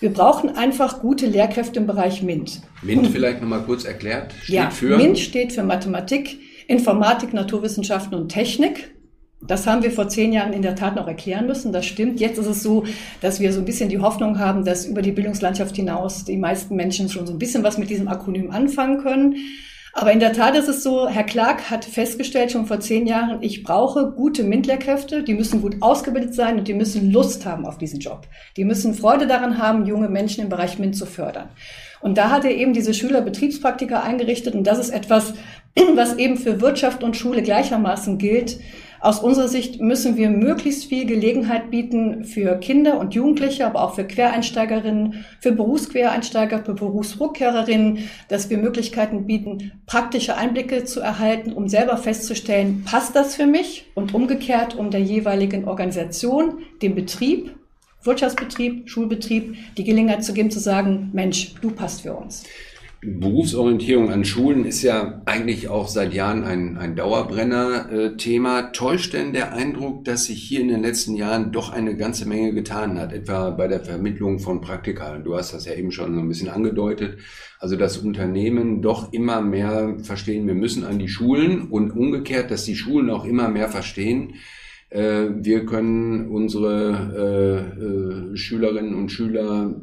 Wir 0.00 0.12
brauchen 0.12 0.56
einfach 0.56 1.00
gute 1.00 1.26
Lehrkräfte 1.26 1.78
im 1.78 1.86
Bereich 1.86 2.22
MINT. 2.22 2.62
MINT 2.82 3.06
und, 3.06 3.12
vielleicht 3.12 3.42
nochmal 3.42 3.62
kurz 3.62 3.84
erklärt. 3.84 4.32
Steht 4.42 4.56
ja, 4.56 4.70
für? 4.70 4.96
MINT 4.96 5.18
steht 5.18 5.52
für 5.52 5.62
Mathematik, 5.62 6.38
Informatik, 6.66 7.34
Naturwissenschaften 7.34 8.14
und 8.14 8.30
Technik. 8.30 8.94
Das 9.42 9.66
haben 9.66 9.82
wir 9.82 9.90
vor 9.90 10.08
zehn 10.08 10.32
Jahren 10.32 10.52
in 10.52 10.62
der 10.62 10.74
Tat 10.74 10.96
noch 10.96 11.06
erklären 11.06 11.46
müssen. 11.46 11.72
Das 11.72 11.86
stimmt. 11.86 12.18
Jetzt 12.18 12.38
ist 12.38 12.46
es 12.46 12.62
so, 12.62 12.84
dass 13.20 13.40
wir 13.40 13.52
so 13.52 13.60
ein 13.60 13.64
bisschen 13.64 13.88
die 13.88 13.98
Hoffnung 13.98 14.38
haben, 14.38 14.64
dass 14.64 14.86
über 14.86 15.02
die 15.02 15.12
Bildungslandschaft 15.12 15.76
hinaus 15.76 16.24
die 16.24 16.36
meisten 16.36 16.76
Menschen 16.76 17.08
schon 17.08 17.26
so 17.26 17.32
ein 17.32 17.38
bisschen 17.38 17.62
was 17.62 17.78
mit 17.78 17.90
diesem 17.90 18.08
Akronym 18.08 18.50
anfangen 18.50 19.02
können. 19.02 19.36
Aber 19.92 20.12
in 20.12 20.20
der 20.20 20.32
Tat 20.32 20.56
ist 20.56 20.68
es 20.68 20.82
so, 20.82 21.08
Herr 21.08 21.24
Clark 21.24 21.68
hat 21.68 21.84
festgestellt 21.84 22.52
schon 22.52 22.66
vor 22.66 22.78
zehn 22.78 23.06
Jahren, 23.06 23.42
ich 23.42 23.64
brauche 23.64 24.12
gute 24.12 24.44
MINT-Lehrkräfte, 24.44 25.24
die 25.24 25.34
müssen 25.34 25.60
gut 25.62 25.76
ausgebildet 25.80 26.34
sein 26.34 26.58
und 26.58 26.68
die 26.68 26.74
müssen 26.74 27.10
Lust 27.10 27.44
haben 27.44 27.66
auf 27.66 27.76
diesen 27.76 27.98
Job. 27.98 28.28
Die 28.56 28.64
müssen 28.64 28.94
Freude 28.94 29.26
daran 29.26 29.58
haben, 29.58 29.86
junge 29.86 30.08
Menschen 30.08 30.44
im 30.44 30.48
Bereich 30.48 30.78
MINT 30.78 30.96
zu 30.96 31.06
fördern. 31.06 31.48
Und 32.00 32.16
da 32.18 32.30
hat 32.30 32.44
er 32.44 32.52
eben 32.52 32.72
diese 32.72 32.94
Schülerbetriebspraktika 32.94 34.00
eingerichtet 34.00 34.54
und 34.54 34.64
das 34.64 34.78
ist 34.78 34.90
etwas, 34.90 35.34
was 35.94 36.16
eben 36.16 36.36
für 36.36 36.60
Wirtschaft 36.60 37.02
und 37.02 37.16
Schule 37.16 37.42
gleichermaßen 37.42 38.18
gilt. 38.18 38.60
Aus 39.00 39.20
unserer 39.20 39.48
Sicht 39.48 39.80
müssen 39.80 40.18
wir 40.18 40.28
möglichst 40.28 40.84
viel 40.84 41.06
Gelegenheit 41.06 41.70
bieten 41.70 42.24
für 42.24 42.56
Kinder 42.56 42.98
und 42.98 43.14
Jugendliche, 43.14 43.66
aber 43.66 43.82
auch 43.82 43.94
für 43.94 44.04
Quereinsteigerinnen, 44.04 45.24
für 45.40 45.52
Berufsquereinsteiger, 45.52 46.62
für 46.62 46.74
Berufsrückkehrerinnen, 46.74 48.10
dass 48.28 48.50
wir 48.50 48.58
Möglichkeiten 48.58 49.26
bieten, 49.26 49.72
praktische 49.86 50.36
Einblicke 50.36 50.84
zu 50.84 51.00
erhalten, 51.00 51.54
um 51.54 51.66
selber 51.66 51.96
festzustellen, 51.96 52.84
passt 52.84 53.16
das 53.16 53.36
für 53.36 53.46
mich? 53.46 53.86
Und 53.94 54.12
umgekehrt, 54.12 54.76
um 54.76 54.90
der 54.90 55.00
jeweiligen 55.00 55.64
Organisation, 55.64 56.58
dem 56.82 56.94
Betrieb, 56.94 57.54
Wirtschaftsbetrieb, 58.02 58.88
Schulbetrieb, 58.90 59.56
die 59.78 59.84
Gelegenheit 59.84 60.24
zu 60.24 60.34
geben, 60.34 60.50
zu 60.50 60.60
sagen, 60.60 61.08
Mensch, 61.14 61.54
du 61.62 61.70
passt 61.70 62.02
für 62.02 62.14
uns. 62.14 62.44
Berufsorientierung 63.02 64.10
an 64.10 64.26
Schulen 64.26 64.66
ist 64.66 64.82
ja 64.82 65.22
eigentlich 65.24 65.68
auch 65.68 65.88
seit 65.88 66.12
Jahren 66.12 66.44
ein, 66.44 66.76
ein 66.76 66.96
Dauerbrenner-Thema. 66.96 68.72
Täuscht 68.72 69.14
denn 69.14 69.32
der 69.32 69.54
Eindruck, 69.54 70.04
dass 70.04 70.26
sich 70.26 70.42
hier 70.42 70.60
in 70.60 70.68
den 70.68 70.82
letzten 70.82 71.14
Jahren 71.14 71.50
doch 71.50 71.72
eine 71.72 71.96
ganze 71.96 72.28
Menge 72.28 72.52
getan 72.52 72.98
hat, 72.98 73.14
etwa 73.14 73.50
bei 73.50 73.68
der 73.68 73.80
Vermittlung 73.80 74.38
von 74.38 74.60
Praktika? 74.60 75.16
Du 75.16 75.34
hast 75.34 75.54
das 75.54 75.64
ja 75.64 75.72
eben 75.72 75.92
schon 75.92 76.14
so 76.14 76.20
ein 76.20 76.28
bisschen 76.28 76.50
angedeutet. 76.50 77.16
Also, 77.58 77.76
dass 77.76 77.96
Unternehmen 77.96 78.82
doch 78.82 79.14
immer 79.14 79.40
mehr 79.40 79.96
verstehen, 80.02 80.46
wir 80.46 80.54
müssen 80.54 80.84
an 80.84 80.98
die 80.98 81.08
Schulen 81.08 81.68
und 81.70 81.92
umgekehrt, 81.92 82.50
dass 82.50 82.64
die 82.64 82.76
Schulen 82.76 83.08
auch 83.08 83.24
immer 83.24 83.48
mehr 83.48 83.70
verstehen, 83.70 84.34
äh, 84.90 85.28
wir 85.36 85.64
können 85.64 86.28
unsere 86.28 87.70
äh, 88.32 88.32
äh, 88.32 88.36
Schülerinnen 88.36 88.94
und 88.94 89.10
Schüler 89.10 89.80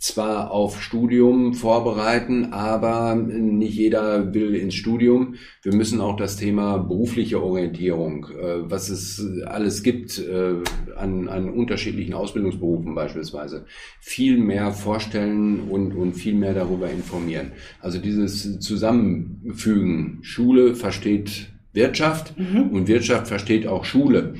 zwar 0.00 0.50
auf 0.50 0.82
Studium 0.82 1.52
vorbereiten, 1.52 2.54
aber 2.54 3.14
nicht 3.14 3.74
jeder 3.74 4.32
will 4.32 4.54
ins 4.54 4.74
Studium. 4.74 5.34
Wir 5.62 5.74
müssen 5.74 6.00
auch 6.00 6.16
das 6.16 6.36
Thema 6.36 6.78
berufliche 6.78 7.42
Orientierung, 7.42 8.24
äh, 8.30 8.70
was 8.70 8.88
es 8.88 9.22
alles 9.44 9.82
gibt 9.82 10.18
äh, 10.18 10.54
an, 10.96 11.28
an 11.28 11.50
unterschiedlichen 11.50 12.14
Ausbildungsberufen 12.14 12.94
beispielsweise, 12.94 13.66
viel 14.00 14.38
mehr 14.38 14.72
vorstellen 14.72 15.68
und, 15.68 15.94
und 15.94 16.14
viel 16.14 16.34
mehr 16.34 16.54
darüber 16.54 16.90
informieren. 16.90 17.52
Also 17.80 17.98
dieses 17.98 18.58
Zusammenfügen, 18.58 20.20
Schule 20.22 20.74
versteht 20.74 21.50
Wirtschaft 21.74 22.38
mhm. 22.38 22.70
und 22.70 22.88
Wirtschaft 22.88 23.28
versteht 23.28 23.66
auch 23.66 23.84
Schule. 23.84 24.32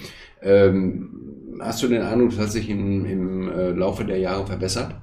Ähm, 0.42 1.58
hast 1.60 1.82
du 1.82 1.88
den 1.88 2.00
Eindruck, 2.00 2.30
das 2.30 2.38
hat 2.38 2.52
sich 2.52 2.70
im, 2.70 3.04
im 3.04 3.48
äh, 3.50 3.70
Laufe 3.72 4.06
der 4.06 4.18
Jahre 4.18 4.46
verbessert? 4.46 4.94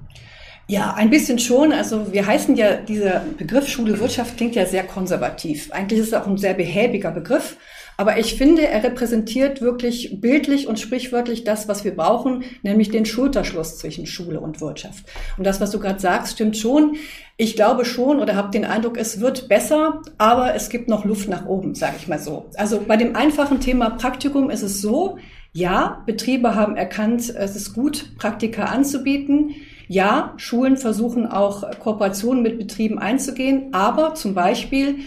Ja, 0.70 0.94
ein 0.96 1.10
bisschen 1.10 1.40
schon. 1.40 1.72
Also 1.72 2.12
wir 2.12 2.26
heißen 2.26 2.58
ja, 2.58 2.76
dieser 2.76 3.22
Begriff 3.38 3.70
Schule 3.70 4.00
Wirtschaft 4.00 4.36
klingt 4.36 4.54
ja 4.54 4.66
sehr 4.66 4.84
konservativ. 4.84 5.72
Eigentlich 5.72 6.02
ist 6.02 6.08
es 6.08 6.14
auch 6.14 6.28
ein 6.28 6.38
sehr 6.38 6.56
behäbiger 6.56 7.12
Begriff. 7.12 7.56
Aber 7.96 8.20
ich 8.20 8.36
finde, 8.36 8.68
er 8.68 8.84
repräsentiert 8.84 9.62
wirklich 9.62 10.20
bildlich 10.22 10.68
und 10.68 10.80
sprichwörtlich 10.80 11.46
das, 11.46 11.68
was 11.68 11.84
wir 11.84 11.96
brauchen, 11.96 12.44
nämlich 12.62 12.92
den 12.92 13.06
Schulterschluss 13.06 13.80
zwischen 13.80 14.06
Schule 14.06 14.40
und 14.40 14.62
Wirtschaft. 14.62 15.06
Und 15.38 15.48
das, 15.48 15.60
was 15.62 15.72
du 15.72 15.80
gerade 15.80 16.00
sagst, 16.00 16.34
stimmt 16.34 16.58
schon. 16.58 16.98
Ich 17.38 17.56
glaube 17.56 17.86
schon 17.86 18.20
oder 18.20 18.36
habe 18.36 18.52
den 18.52 18.66
Eindruck, 18.66 18.98
es 18.98 19.20
wird 19.20 19.48
besser, 19.48 20.02
aber 20.20 20.54
es 20.54 20.70
gibt 20.70 20.90
noch 20.90 21.06
Luft 21.06 21.28
nach 21.30 21.48
oben, 21.48 21.74
sage 21.76 21.96
ich 21.98 22.08
mal 22.08 22.20
so. 22.20 22.50
Also 22.56 22.82
bei 22.86 22.98
dem 22.98 23.16
einfachen 23.16 23.62
Thema 23.62 23.90
Praktikum 23.92 24.52
ist 24.52 24.64
es 24.64 24.82
so, 24.82 25.18
ja, 25.54 26.04
Betriebe 26.06 26.54
haben 26.54 26.76
erkannt, 26.76 27.34
es 27.36 27.56
ist 27.56 27.74
gut, 27.74 28.16
Praktika 28.18 28.66
anzubieten. 28.66 29.56
Ja, 29.88 30.34
Schulen 30.38 30.78
versuchen 30.78 31.28
auch 31.28 31.64
Kooperationen 31.80 32.44
mit 32.44 32.58
Betrieben 32.58 33.00
einzugehen, 33.00 33.74
aber 33.74 34.16
zum 34.16 34.34
Beispiel 34.34 34.98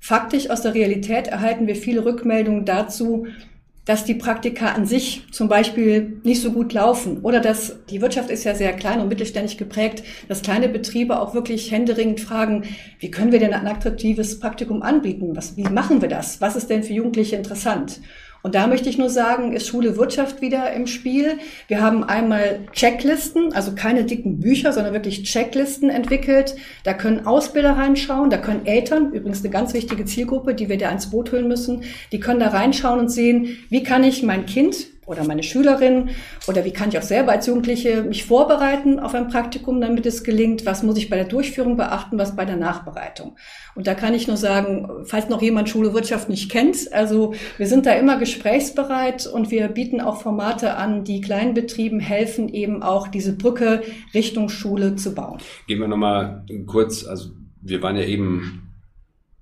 faktisch 0.00 0.50
aus 0.50 0.62
der 0.62 0.74
Realität 0.74 1.28
erhalten 1.28 1.66
wir 1.66 1.76
viele 1.76 2.04
Rückmeldungen 2.04 2.64
dazu, 2.64 3.26
dass 3.84 4.04
die 4.04 4.14
Praktika 4.14 4.68
an 4.68 4.86
sich 4.86 5.24
zum 5.30 5.48
Beispiel 5.48 6.20
nicht 6.24 6.40
so 6.40 6.52
gut 6.52 6.72
laufen 6.72 7.18
oder 7.20 7.40
dass 7.40 7.84
die 7.90 8.00
Wirtschaft 8.00 8.30
ist 8.30 8.44
ja 8.44 8.54
sehr 8.54 8.72
klein 8.72 9.00
und 9.00 9.08
mittelständig 9.08 9.58
geprägt, 9.58 10.02
dass 10.26 10.40
kleine 10.40 10.68
Betriebe 10.68 11.20
auch 11.20 11.34
wirklich 11.34 11.70
händeringend 11.70 12.20
fragen, 12.20 12.64
wie 12.98 13.10
können 13.10 13.32
wir 13.32 13.40
denn 13.40 13.52
ein 13.52 13.66
attraktives 13.66 14.40
Praktikum 14.40 14.82
anbieten? 14.82 15.36
Was, 15.36 15.58
wie 15.58 15.64
machen 15.64 16.00
wir 16.00 16.08
das? 16.08 16.40
Was 16.40 16.56
ist 16.56 16.70
denn 16.70 16.82
für 16.82 16.94
Jugendliche 16.94 17.36
interessant? 17.36 18.00
Und 18.44 18.54
da 18.54 18.66
möchte 18.66 18.90
ich 18.90 18.98
nur 18.98 19.08
sagen, 19.08 19.54
ist 19.54 19.66
Schule 19.66 19.96
Wirtschaft 19.96 20.42
wieder 20.42 20.70
im 20.74 20.86
Spiel. 20.86 21.38
Wir 21.66 21.80
haben 21.80 22.04
einmal 22.04 22.60
Checklisten, 22.72 23.54
also 23.54 23.74
keine 23.74 24.04
dicken 24.04 24.38
Bücher, 24.38 24.74
sondern 24.74 24.92
wirklich 24.92 25.22
Checklisten 25.22 25.88
entwickelt. 25.88 26.54
Da 26.82 26.92
können 26.92 27.26
Ausbilder 27.26 27.70
reinschauen, 27.70 28.28
da 28.28 28.36
können 28.36 28.66
Eltern, 28.66 29.12
übrigens 29.12 29.40
eine 29.40 29.48
ganz 29.48 29.72
wichtige 29.72 30.04
Zielgruppe, 30.04 30.54
die 30.54 30.68
wir 30.68 30.76
da 30.76 30.90
ins 30.90 31.08
Boot 31.08 31.32
holen 31.32 31.48
müssen, 31.48 31.84
die 32.12 32.20
können 32.20 32.38
da 32.38 32.48
reinschauen 32.48 33.00
und 33.00 33.08
sehen, 33.08 33.56
wie 33.70 33.82
kann 33.82 34.04
ich 34.04 34.22
mein 34.22 34.44
Kind 34.44 34.88
oder 35.06 35.24
meine 35.24 35.42
Schülerin 35.42 36.10
oder 36.48 36.64
wie 36.64 36.72
kann 36.72 36.88
ich 36.88 36.98
auch 36.98 37.02
selber 37.02 37.32
als 37.32 37.46
Jugendliche 37.46 38.02
mich 38.02 38.24
vorbereiten 38.24 38.98
auf 38.98 39.14
ein 39.14 39.28
Praktikum, 39.28 39.80
damit 39.80 40.06
es 40.06 40.24
gelingt, 40.24 40.66
was 40.66 40.82
muss 40.82 40.98
ich 40.98 41.10
bei 41.10 41.16
der 41.16 41.26
Durchführung 41.26 41.76
beachten, 41.76 42.18
was 42.18 42.36
bei 42.36 42.44
der 42.44 42.56
Nachbereitung. 42.56 43.36
Und 43.74 43.86
da 43.86 43.94
kann 43.94 44.14
ich 44.14 44.28
nur 44.28 44.36
sagen, 44.36 44.88
falls 45.04 45.28
noch 45.28 45.42
jemand 45.42 45.68
Schule 45.68 45.94
Wirtschaft 45.94 46.28
nicht 46.28 46.50
kennt, 46.50 46.92
also 46.92 47.34
wir 47.56 47.66
sind 47.66 47.86
da 47.86 47.92
immer 47.92 48.18
gesprächsbereit 48.18 49.26
und 49.26 49.50
wir 49.50 49.68
bieten 49.68 50.00
auch 50.00 50.20
Formate 50.20 50.76
an, 50.76 51.04
die 51.04 51.20
kleinen 51.20 51.54
Betrieben 51.54 52.00
helfen, 52.00 52.48
eben 52.48 52.82
auch 52.82 53.08
diese 53.08 53.36
Brücke 53.36 53.82
Richtung 54.14 54.48
Schule 54.48 54.96
zu 54.96 55.14
bauen. 55.14 55.38
Gehen 55.66 55.80
wir 55.80 55.88
nochmal 55.88 56.44
kurz, 56.66 57.04
also 57.04 57.30
wir 57.60 57.82
waren 57.82 57.96
ja 57.96 58.04
eben 58.04 58.63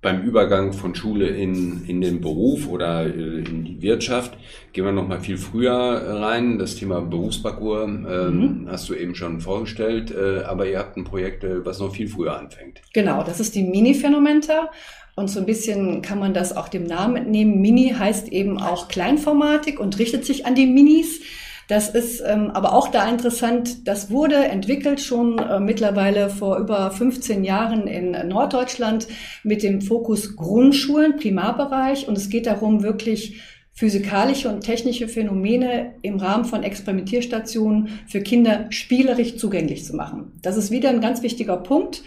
beim 0.03 0.21
Übergang 0.21 0.73
von 0.73 0.93
Schule 0.93 1.27
in, 1.29 1.85
in 1.87 2.01
den 2.01 2.21
Beruf 2.21 2.67
oder 2.67 3.05
äh, 3.05 3.39
in 3.39 3.63
die 3.63 3.81
Wirtschaft. 3.81 4.37
Gehen 4.73 4.85
wir 4.85 4.91
noch 4.91 5.07
mal 5.07 5.19
viel 5.19 5.37
früher 5.37 5.73
rein. 5.73 6.59
Das 6.59 6.75
Thema 6.75 7.01
Berufsparcours 7.01 7.85
ähm, 7.87 8.05
mhm. 8.05 8.67
hast 8.69 8.89
du 8.89 8.93
eben 8.93 9.15
schon 9.15 9.41
vorgestellt, 9.41 10.11
äh, 10.11 10.43
aber 10.43 10.67
ihr 10.67 10.77
habt 10.77 10.97
ein 10.97 11.05
Projekt, 11.05 11.43
äh, 11.43 11.65
was 11.65 11.79
noch 11.79 11.95
viel 11.95 12.07
früher 12.07 12.37
anfängt. 12.37 12.81
Genau, 12.93 13.23
das 13.23 13.39
ist 13.39 13.55
die 13.55 13.63
Mini-Phänomenta. 13.63 14.69
Und 15.15 15.29
so 15.29 15.39
ein 15.39 15.45
bisschen 15.45 16.01
kann 16.01 16.19
man 16.19 16.33
das 16.33 16.55
auch 16.55 16.67
dem 16.67 16.85
Namen 16.85 17.15
entnehmen. 17.15 17.61
Mini 17.61 17.93
heißt 17.97 18.29
eben 18.29 18.57
auch 18.57 18.87
Kleinformatik 18.87 19.79
und 19.79 19.99
richtet 19.99 20.25
sich 20.25 20.45
an 20.45 20.55
die 20.55 20.65
Minis. 20.65 21.21
Das 21.67 21.89
ist 21.89 22.21
ähm, 22.25 22.51
aber 22.51 22.73
auch 22.73 22.89
da 22.89 23.07
interessant. 23.09 23.87
Das 23.87 24.11
wurde 24.11 24.35
entwickelt 24.35 24.99
schon 24.99 25.39
äh, 25.39 25.59
mittlerweile 25.59 26.29
vor 26.29 26.57
über 26.57 26.91
15 26.91 27.43
Jahren 27.43 27.87
in 27.87 28.11
Norddeutschland 28.27 29.07
mit 29.43 29.63
dem 29.63 29.81
Fokus 29.81 30.35
Grundschulen, 30.35 31.17
Primarbereich. 31.17 32.07
Und 32.07 32.17
es 32.17 32.29
geht 32.29 32.47
darum, 32.47 32.83
wirklich 32.83 33.41
physikalische 33.73 34.49
und 34.49 34.61
technische 34.61 35.07
Phänomene 35.07 35.95
im 36.03 36.17
Rahmen 36.17 36.45
von 36.45 36.63
Experimentierstationen 36.63 37.99
für 38.07 38.21
Kinder 38.21 38.67
spielerisch 38.69 39.37
zugänglich 39.37 39.83
zu 39.83 39.95
machen. 39.95 40.33
Das 40.41 40.57
ist 40.57 40.69
wieder 40.69 40.89
ein 40.89 41.01
ganz 41.01 41.23
wichtiger 41.23 41.57
Punkt. 41.57 42.03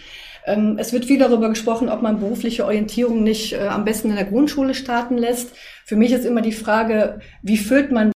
Ähm, 0.46 0.76
es 0.78 0.92
wird 0.92 1.06
viel 1.06 1.18
darüber 1.18 1.48
gesprochen, 1.48 1.88
ob 1.88 2.02
man 2.02 2.20
berufliche 2.20 2.64
Orientierung 2.64 3.24
nicht 3.24 3.52
äh, 3.52 3.66
am 3.66 3.84
besten 3.84 4.10
in 4.10 4.16
der 4.16 4.26
Grundschule 4.26 4.74
starten 4.74 5.18
lässt. 5.18 5.54
Für 5.84 5.96
mich 5.96 6.12
ist 6.12 6.24
immer 6.24 6.40
die 6.40 6.52
Frage, 6.52 7.18
wie 7.42 7.56
füllt 7.56 7.90
man 7.90 8.12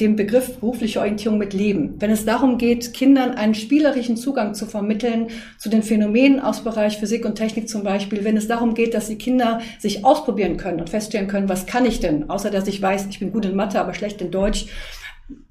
den 0.00 0.16
Begriff 0.16 0.58
berufliche 0.58 1.00
Orientierung 1.00 1.38
mit 1.38 1.52
Leben. 1.52 1.94
Wenn 1.98 2.10
es 2.10 2.24
darum 2.24 2.58
geht, 2.58 2.92
Kindern 2.94 3.32
einen 3.32 3.54
spielerischen 3.54 4.16
Zugang 4.16 4.54
zu 4.54 4.66
vermitteln 4.66 5.28
zu 5.58 5.68
den 5.68 5.82
Phänomenen 5.82 6.40
aus 6.40 6.62
Bereich 6.62 6.98
Physik 6.98 7.24
und 7.24 7.36
Technik 7.36 7.68
zum 7.68 7.82
Beispiel, 7.82 8.24
wenn 8.24 8.36
es 8.36 8.48
darum 8.48 8.74
geht, 8.74 8.94
dass 8.94 9.08
die 9.08 9.18
Kinder 9.18 9.60
sich 9.78 10.04
ausprobieren 10.04 10.56
können 10.56 10.80
und 10.80 10.90
feststellen 10.90 11.28
können, 11.28 11.48
was 11.48 11.66
kann 11.66 11.86
ich 11.86 12.00
denn, 12.00 12.30
außer 12.30 12.50
dass 12.50 12.66
ich 12.68 12.80
weiß, 12.80 13.06
ich 13.10 13.18
bin 13.18 13.32
gut 13.32 13.44
in 13.44 13.56
Mathe, 13.56 13.80
aber 13.80 13.94
schlecht 13.94 14.20
in 14.20 14.30
Deutsch, 14.30 14.66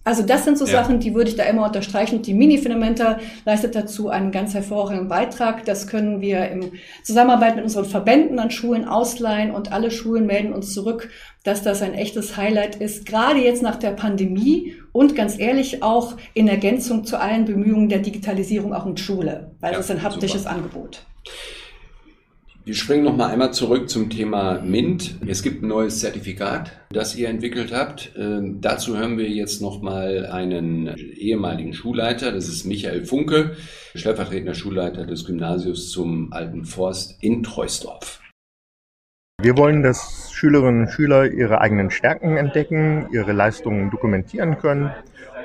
also 0.03 0.22
das 0.22 0.44
sind 0.44 0.58
so 0.58 0.65
ja. 0.65 0.72
Sachen, 0.72 1.00
die 1.00 1.15
würde 1.15 1.30
ich 1.30 1.38
da 1.38 1.44
immer 1.44 1.65
unterstreichen. 1.65 2.22
Die 2.22 2.34
Mini-Filamenta 2.34 3.20
leistet 3.46 3.74
dazu 3.74 4.10
einen 4.10 4.32
ganz 4.32 4.53
hervorragenden 4.53 5.08
Beitrag. 5.08 5.63
Das 5.65 5.88
können 5.88 6.20
wir 6.20 6.50
im 6.50 6.74
Zusammenarbeit 7.03 7.56
mit 7.56 7.63
unseren 7.63 7.86
Verbänden 7.86 8.38
an 8.38 8.51
Schulen 8.51 8.86
ausleihen 8.86 9.51
und 9.51 9.72
alle 9.72 9.92
Schulen 9.92 10.25
melden 10.25 10.51
uns 10.51 10.74
zurück, 10.74 11.10
dass 11.44 11.63
das 11.63 11.82
ein 11.82 11.94
echtes 11.94 12.36
Highlight 12.36 12.75
ist, 12.75 13.06
gerade 13.06 13.39
jetzt 13.39 13.62
nach 13.62 13.77
der 13.77 13.92
Pandemie 13.92 14.75
und 14.92 15.15
ganz 15.15 15.39
ehrlich 15.39 15.84
auch 15.84 16.18
in 16.34 16.48
Ergänzung 16.48 17.06
zu 17.06 17.20
allen 17.20 17.46
Bemühungen 17.46 17.89
der 17.89 18.00
Digitalisierung 18.00 18.74
auch 18.74 18.86
in 18.86 18.98
Schule, 18.98 19.51
weil 19.62 19.72
ja, 19.72 19.77
das 19.77 19.86
ist 19.86 19.92
ein 19.92 20.03
haptisches 20.03 20.44
super. 20.44 20.56
Angebot. 20.56 21.06
Wir 22.65 22.75
springen 22.75 23.03
noch 23.03 23.17
mal 23.17 23.27
einmal 23.27 23.51
zurück 23.51 23.89
zum 23.89 24.10
Thema 24.10 24.62
MINT. 24.62 25.15
Es 25.27 25.43
gibt 25.43 25.63
ein 25.63 25.67
neues 25.67 26.00
Zertifikat, 26.00 26.72
das 26.91 27.13
ihr 27.13 27.27
entwickelt 27.27 27.74
habt. 27.74 28.13
Ähm, 28.17 28.62
dazu 28.62 28.98
hören 28.98 29.17
wir 29.17 29.29
jetzt 29.29 29.62
noch 29.62 29.82
mal 29.82 30.27
einen 30.27 30.96
ehemaligen 30.98 31.74
Schulleiter. 31.74 32.32
Das 32.32 32.48
ist 32.48 32.63
Michael 32.63 33.03
Funke, 33.03 33.58
stellvertretender 33.96 34.53
Schulleiter 34.53 35.05
des 35.05 35.25
Gymnasiums 35.25 35.89
zum 35.89 36.32
Alten 36.32 36.63
Forst 36.63 37.22
in 37.22 37.43
Treusdorf. 37.43 38.22
Wir 39.41 39.58
wollen, 39.58 39.84
dass 39.84 40.32
Schülerinnen 40.32 40.84
und 40.84 40.89
Schüler 40.89 41.29
ihre 41.29 41.60
eigenen 41.60 41.91
Stärken 41.91 42.38
entdecken, 42.38 43.10
ihre 43.12 43.34
Leistungen 43.34 43.91
dokumentieren 43.91 44.58
können 44.58 44.89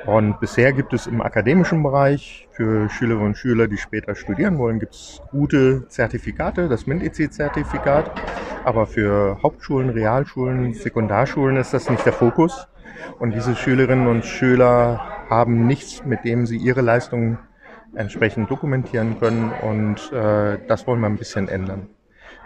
und 0.07 0.41
bisher 0.41 0.73
gibt 0.73 0.93
es 0.93 1.07
im 1.07 1.21
akademischen 1.21 1.83
Bereich 1.83 2.49
für 2.53 2.89
Schülerinnen 2.89 3.29
und 3.29 3.37
Schüler, 3.37 3.69
die 3.69 3.77
später 3.77 4.15
studieren 4.15 4.59
wollen, 4.59 4.79
gibt 4.79 4.95
es 4.95 5.21
gute 5.31 5.87
Zertifikate, 5.89 6.69
das 6.69 6.87
MINT-EC-Zertifikat. 6.87 8.11
Aber 8.65 8.87
für 8.87 9.39
Hauptschulen, 9.43 9.91
Realschulen, 9.91 10.75
Sekundarschulen 10.75 11.57
ist 11.57 11.75
das 11.75 11.89
nicht 11.91 12.05
der 12.05 12.13
Fokus. 12.13 12.69
Und 13.19 13.35
diese 13.35 13.55
Schülerinnen 13.55 14.07
und 14.07 14.25
Schüler 14.25 15.01
haben 15.29 15.67
nichts, 15.67 16.05
mit 16.05 16.25
dem 16.25 16.47
sie 16.47 16.57
ihre 16.57 16.81
Leistungen 16.81 17.39
entsprechend 17.95 18.51
dokumentieren 18.51 19.19
können. 19.19 19.53
Und 19.63 20.13
äh, 20.13 20.59
das 20.67 20.87
wollen 20.87 21.01
wir 21.01 21.07
ein 21.07 21.17
bisschen 21.17 21.49
ändern. 21.49 21.89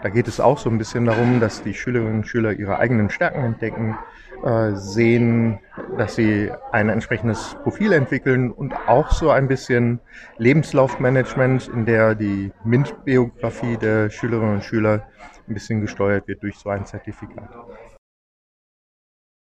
Da 0.03 0.09
geht 0.09 0.27
es 0.27 0.41
auch 0.41 0.57
so 0.57 0.69
ein 0.69 0.77
bisschen 0.77 1.05
darum, 1.05 1.39
dass 1.39 1.63
die 1.63 1.73
Schülerinnen 1.73 2.17
und 2.17 2.27
Schüler 2.27 2.51
ihre 2.51 2.77
eigenen 2.77 3.09
Stärken 3.09 3.41
entdecken, 3.45 3.97
äh, 4.43 4.75
sehen, 4.75 5.59
dass 5.97 6.15
sie 6.15 6.51
ein 6.73 6.89
entsprechendes 6.89 7.55
Profil 7.63 7.93
entwickeln 7.93 8.51
und 8.51 8.73
auch 8.87 9.11
so 9.11 9.29
ein 9.29 9.47
bisschen 9.47 10.01
Lebenslaufmanagement, 10.39 11.69
in 11.69 11.85
der 11.85 12.15
die 12.15 12.51
MINT-Biografie 12.65 13.77
der 13.77 14.09
Schülerinnen 14.09 14.55
und 14.55 14.65
Schüler 14.65 15.07
ein 15.47 15.53
bisschen 15.53 15.79
gesteuert 15.79 16.27
wird 16.27 16.43
durch 16.43 16.57
so 16.57 16.69
ein 16.69 16.85
Zertifikat. 16.85 17.49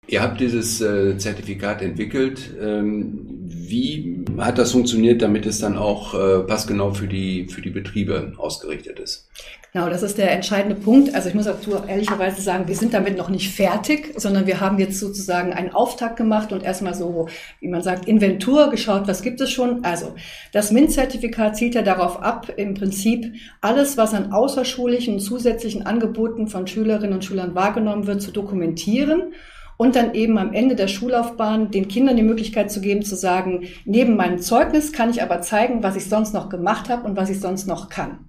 Ihr 0.08 0.24
habt 0.24 0.40
dieses 0.40 0.82
äh, 0.82 1.16
Zertifikat 1.20 1.84
entwickelt. 1.84 2.56
Ähm, 2.60 3.28
wie 3.46 4.26
hat 4.40 4.58
das 4.58 4.72
funktioniert, 4.72 5.22
damit 5.22 5.46
es 5.46 5.60
dann 5.60 5.78
auch 5.78 6.16
äh, 6.16 6.40
passgenau 6.48 6.96
für 6.96 7.08
die, 7.08 7.48
für 7.48 7.62
die 7.62 7.70
Betriebe 7.70 8.34
ausgerichtet 8.38 9.00
ist? 9.00 9.30
Genau, 9.72 9.88
das 9.88 10.02
ist 10.02 10.18
der 10.18 10.32
entscheidende 10.32 10.76
Punkt. 10.76 11.14
Also 11.14 11.30
ich 11.30 11.36
muss 11.36 11.46
dazu 11.46 11.76
auch 11.76 11.88
ehrlicherweise 11.88 12.42
sagen, 12.42 12.68
wir 12.68 12.76
sind 12.76 12.92
damit 12.92 13.18
noch 13.18 13.30
nicht 13.30 13.54
fertig, 13.54 14.14
sondern 14.16 14.48
wir 14.48 14.60
haben 14.60 14.80
jetzt 14.80 15.00
sozusagen 15.00 15.54
einen 15.54 15.74
Auftakt 15.74 16.18
gemacht 16.18 16.52
und 16.52 16.64
erstmal 16.64 16.96
so, 16.96 17.28
wie 17.60 17.68
man 17.68 17.84
sagt, 17.84 18.08
Inventur 18.08 18.72
geschaut, 18.72 19.08
was 19.08 19.22
gibt 19.22 19.40
es 19.42 19.52
schon. 19.52 19.84
Also 19.84 20.16
das 20.54 20.72
MINT-Zertifikat 20.72 21.56
zielt 21.56 21.76
ja 21.76 21.84
darauf 21.84 22.24
ab, 22.24 22.52
im 22.58 22.74
Prinzip 22.74 23.32
alles, 23.62 23.96
was 23.96 24.16
an 24.16 24.34
außerschulischen 24.34 25.20
zusätzlichen 25.20 25.86
Angeboten 25.86 26.48
von 26.48 26.66
Schülerinnen 26.66 27.14
und 27.14 27.24
Schülern 27.24 27.54
wahrgenommen 27.54 28.08
wird, 28.08 28.24
zu 28.24 28.32
dokumentieren 28.32 29.34
und 29.78 29.96
dann 29.96 30.16
eben 30.16 30.38
am 30.40 30.52
Ende 30.52 30.76
der 30.76 30.88
Schullaufbahn 30.88 31.70
den 31.70 31.88
Kindern 31.88 32.18
die 32.18 32.24
Möglichkeit 32.24 32.72
zu 32.72 32.82
geben, 32.82 33.04
zu 33.04 33.16
sagen, 33.16 33.68
neben 33.86 34.18
meinem 34.18 34.40
Zeugnis 34.40 34.92
kann 34.92 35.12
ich 35.12 35.22
aber 35.22 35.42
zeigen, 35.42 35.84
was 35.84 35.96
ich 35.96 36.10
sonst 36.10 36.34
noch 36.34 36.50
gemacht 36.50 36.90
habe 36.90 37.08
und 37.08 37.16
was 37.16 37.30
ich 37.30 37.40
sonst 37.40 37.68
noch 37.68 37.88
kann. 37.88 38.29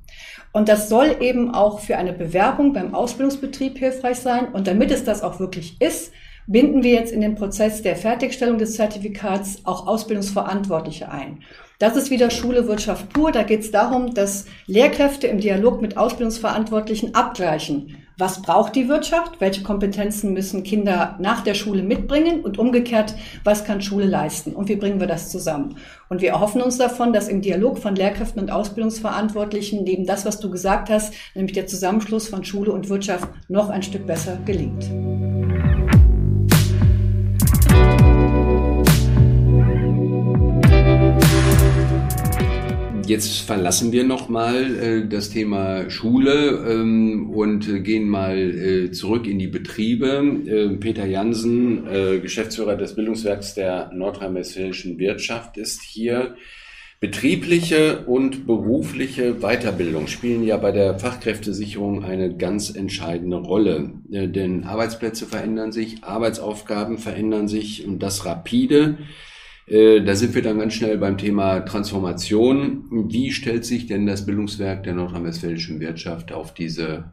Und 0.52 0.68
das 0.68 0.88
soll 0.88 1.16
eben 1.20 1.54
auch 1.54 1.80
für 1.80 1.96
eine 1.96 2.12
Bewerbung 2.12 2.72
beim 2.72 2.94
Ausbildungsbetrieb 2.94 3.78
hilfreich 3.78 4.18
sein. 4.18 4.48
Und 4.52 4.66
damit 4.66 4.90
es 4.90 5.04
das 5.04 5.22
auch 5.22 5.38
wirklich 5.38 5.80
ist, 5.80 6.12
binden 6.46 6.82
wir 6.82 6.92
jetzt 6.92 7.12
in 7.12 7.20
den 7.20 7.36
Prozess 7.36 7.82
der 7.82 7.94
Fertigstellung 7.94 8.58
des 8.58 8.74
Zertifikats 8.74 9.60
auch 9.64 9.86
Ausbildungsverantwortliche 9.86 11.08
ein. 11.10 11.42
Das 11.78 11.96
ist 11.96 12.10
wieder 12.10 12.30
Schule 12.30 12.66
Wirtschaft 12.66 13.12
pur. 13.12 13.30
Da 13.30 13.44
geht 13.44 13.60
es 13.60 13.70
darum, 13.70 14.12
dass 14.12 14.46
Lehrkräfte 14.66 15.28
im 15.28 15.38
Dialog 15.38 15.80
mit 15.80 15.96
Ausbildungsverantwortlichen 15.96 17.14
abgleichen. 17.14 17.96
Was 18.20 18.42
braucht 18.42 18.76
die 18.76 18.87
Wirtschaft? 18.90 19.40
Welche 19.40 19.62
Kompetenzen 19.62 20.35
müssen 20.35 20.62
Kinder 20.62 21.16
nach 21.20 21.40
der 21.40 21.54
Schule 21.54 21.83
mitbringen? 21.83 22.42
Und 22.42 22.59
umgekehrt, 22.59 23.14
was 23.44 23.64
kann 23.64 23.80
Schule 23.80 24.04
leisten? 24.04 24.54
Und 24.54 24.68
wie 24.68 24.76
bringen 24.76 25.00
wir 25.00 25.06
das 25.06 25.30
zusammen? 25.30 25.76
Und 26.11 26.20
wir 26.20 26.33
erhoffen 26.33 26.61
uns 26.61 26.76
davon, 26.76 27.14
dass 27.14 27.28
im 27.28 27.40
Dialog 27.40 27.78
von 27.78 27.96
Lehrkräften 27.96 28.42
und 28.42 28.52
Ausbildungsverantwortlichen 28.52 29.85
neben 29.85 30.04
das, 30.04 30.26
was 30.26 30.38
du 30.38 30.50
gesagt 30.50 30.90
hast, 30.90 31.14
nämlich 31.35 31.54
der 31.54 31.66
Zusammenschluss 31.66 32.28
von 32.28 32.44
Schule 32.44 32.72
und 32.72 32.90
Wirtschaft, 32.90 33.26
noch 33.48 33.70
ein 33.70 33.83
Stück 33.83 34.06
besser 34.06 34.37
gelingt. 34.44 34.90
Jetzt 43.10 43.40
verlassen 43.40 43.90
wir 43.90 44.04
nochmal 44.04 44.76
äh, 44.76 45.08
das 45.08 45.30
Thema 45.30 45.90
Schule 45.90 46.64
ähm, 46.70 47.30
und 47.30 47.68
äh, 47.68 47.80
gehen 47.80 48.08
mal 48.08 48.38
äh, 48.38 48.92
zurück 48.92 49.26
in 49.26 49.40
die 49.40 49.48
Betriebe. 49.48 50.22
Äh, 50.46 50.76
Peter 50.76 51.06
Jansen, 51.06 51.88
äh, 51.88 52.20
Geschäftsführer 52.20 52.76
des 52.76 52.94
Bildungswerks 52.94 53.54
der 53.54 53.90
nordrhein-westfälischen 53.92 55.00
Wirtschaft, 55.00 55.56
ist 55.56 55.82
hier. 55.82 56.36
Betriebliche 57.00 58.04
und 58.06 58.46
berufliche 58.46 59.40
Weiterbildung 59.40 60.06
spielen 60.06 60.44
ja 60.44 60.56
bei 60.56 60.70
der 60.70 61.00
Fachkräftesicherung 61.00 62.04
eine 62.04 62.36
ganz 62.36 62.70
entscheidende 62.70 63.38
Rolle. 63.38 63.90
Äh, 64.12 64.28
denn 64.28 64.62
Arbeitsplätze 64.62 65.26
verändern 65.26 65.72
sich, 65.72 66.04
Arbeitsaufgaben 66.04 66.98
verändern 66.98 67.48
sich 67.48 67.84
und 67.84 67.98
das 68.04 68.24
rapide. 68.24 68.98
Äh, 69.70 70.02
da 70.02 70.16
sind 70.16 70.35
wir 70.35 70.42
dann 70.42 70.59
ganz 70.59 70.74
schnell 70.74 70.98
beim 70.98 71.16
Thema 71.16 71.61
Transformation. 71.61 72.85
Wie 72.90 73.30
stellt 73.30 73.64
sich 73.64 73.87
denn 73.87 74.04
das 74.04 74.26
Bildungswerk 74.26 74.83
der 74.83 74.94
nordrhein-westfälischen 74.94 75.78
Wirtschaft 75.80 76.33
auf 76.33 76.52
diese 76.52 77.12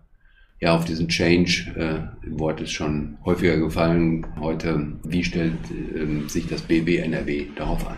ja, 0.59 0.75
auf 0.75 0.85
diesen 0.85 1.07
Change, 1.07 1.71
äh, 1.75 2.39
Wort 2.39 2.61
ist 2.61 2.71
schon 2.71 3.19
häufiger 3.23 3.57
gefallen 3.57 4.25
heute. 4.39 4.93
Wie 5.03 5.23
stellt 5.23 5.53
äh, 5.69 6.27
sich 6.27 6.47
das 6.47 6.63
BW 6.63 6.97
NRW 6.97 7.45
darauf 7.55 7.87
ein? 7.87 7.97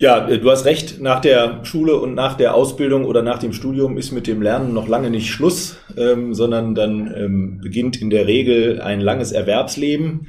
Ja, 0.00 0.28
äh, 0.28 0.40
du 0.40 0.50
hast 0.50 0.64
recht. 0.64 1.00
Nach 1.00 1.20
der 1.20 1.64
Schule 1.64 2.00
und 2.00 2.14
nach 2.14 2.36
der 2.36 2.56
Ausbildung 2.56 3.04
oder 3.04 3.22
nach 3.22 3.38
dem 3.38 3.52
Studium 3.52 3.98
ist 3.98 4.10
mit 4.10 4.26
dem 4.26 4.42
Lernen 4.42 4.74
noch 4.74 4.88
lange 4.88 5.10
nicht 5.10 5.30
Schluss, 5.30 5.78
ähm, 5.96 6.34
sondern 6.34 6.74
dann 6.74 7.14
ähm, 7.16 7.60
beginnt 7.62 8.02
in 8.02 8.10
der 8.10 8.26
Regel 8.26 8.80
ein 8.80 9.00
langes 9.00 9.30
Erwerbsleben. 9.30 10.26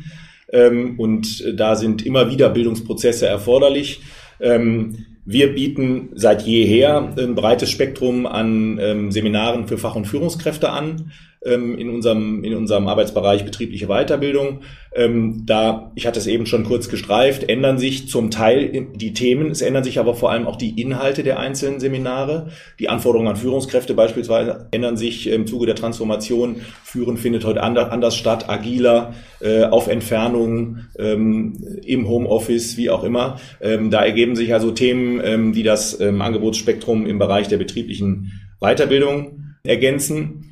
Ähm, 0.54 1.00
und 1.00 1.44
da 1.60 1.76
sind 1.76 2.06
immer 2.06 2.32
wieder 2.32 2.50
Bildungsprozesse 2.50 3.28
erforderlich. 3.28 4.02
Ähm, 4.39 5.06
wir 5.26 5.54
bieten 5.54 6.10
seit 6.13 6.42
jeher 6.44 7.13
ein 7.18 7.36
breites 7.36 7.70
Spektrum 7.70 8.26
an 8.26 8.78
ähm, 8.82 9.12
Seminaren 9.12 9.68
für 9.68 9.78
Fach- 9.78 9.96
und 9.96 10.06
Führungskräfte 10.06 10.70
an 10.70 11.12
ähm, 11.46 11.78
in, 11.78 11.90
unserem, 11.90 12.44
in 12.44 12.56
unserem 12.56 12.88
Arbeitsbereich 12.88 13.46
betriebliche 13.46 13.88
Weiterbildung. 13.88 14.62
Ähm, 14.96 15.44
da, 15.46 15.92
ich 15.96 16.06
hatte 16.06 16.20
es 16.20 16.28
eben 16.28 16.46
schon 16.46 16.66
kurz 16.66 16.88
gestreift, 16.88 17.50
ändern 17.50 17.78
sich 17.78 18.08
zum 18.08 18.30
Teil 18.30 18.88
die 18.94 19.14
Themen, 19.14 19.50
es 19.50 19.62
ändern 19.62 19.84
sich 19.84 20.00
aber 20.00 20.14
vor 20.14 20.32
allem 20.32 20.46
auch 20.46 20.56
die 20.56 20.80
Inhalte 20.80 21.24
der 21.24 21.40
einzelnen 21.40 21.80
Seminare. 21.80 22.50
Die 22.80 22.90
Anforderungen 22.90 23.30
an 23.30 23.36
Führungskräfte 23.36 23.94
beispielsweise 23.94 24.68
ändern 24.72 24.98
sich 24.98 25.28
im 25.28 25.48
Zuge 25.48 25.66
der 25.66 25.76
Transformation. 25.76 26.58
Führen 26.84 27.18
findet 27.18 27.44
heute 27.44 27.64
anders 27.64 28.16
statt, 28.16 28.50
agiler, 28.50 29.14
äh, 29.42 29.64
auf 29.64 29.88
Entfernung, 29.88 30.80
ähm, 31.00 31.80
im 31.84 32.08
Homeoffice, 32.08 32.78
wie 32.78 32.90
auch 32.90 33.04
immer. 33.04 33.40
Ähm, 33.62 33.90
da 33.90 34.04
ergeben 34.04 34.36
sich 34.36 34.54
also 34.54 34.72
Themen, 34.72 35.20
ähm, 35.24 35.54
die 35.54 35.64
das 35.64 36.00
ähm, 36.00 36.22
Angebotsspektrum 36.22 37.06
im 37.06 37.18
Bereich 37.18 37.48
der 37.48 37.58
betrieblichen 37.58 38.32
Weiterbildung 38.60 39.56
ergänzen 39.64 40.43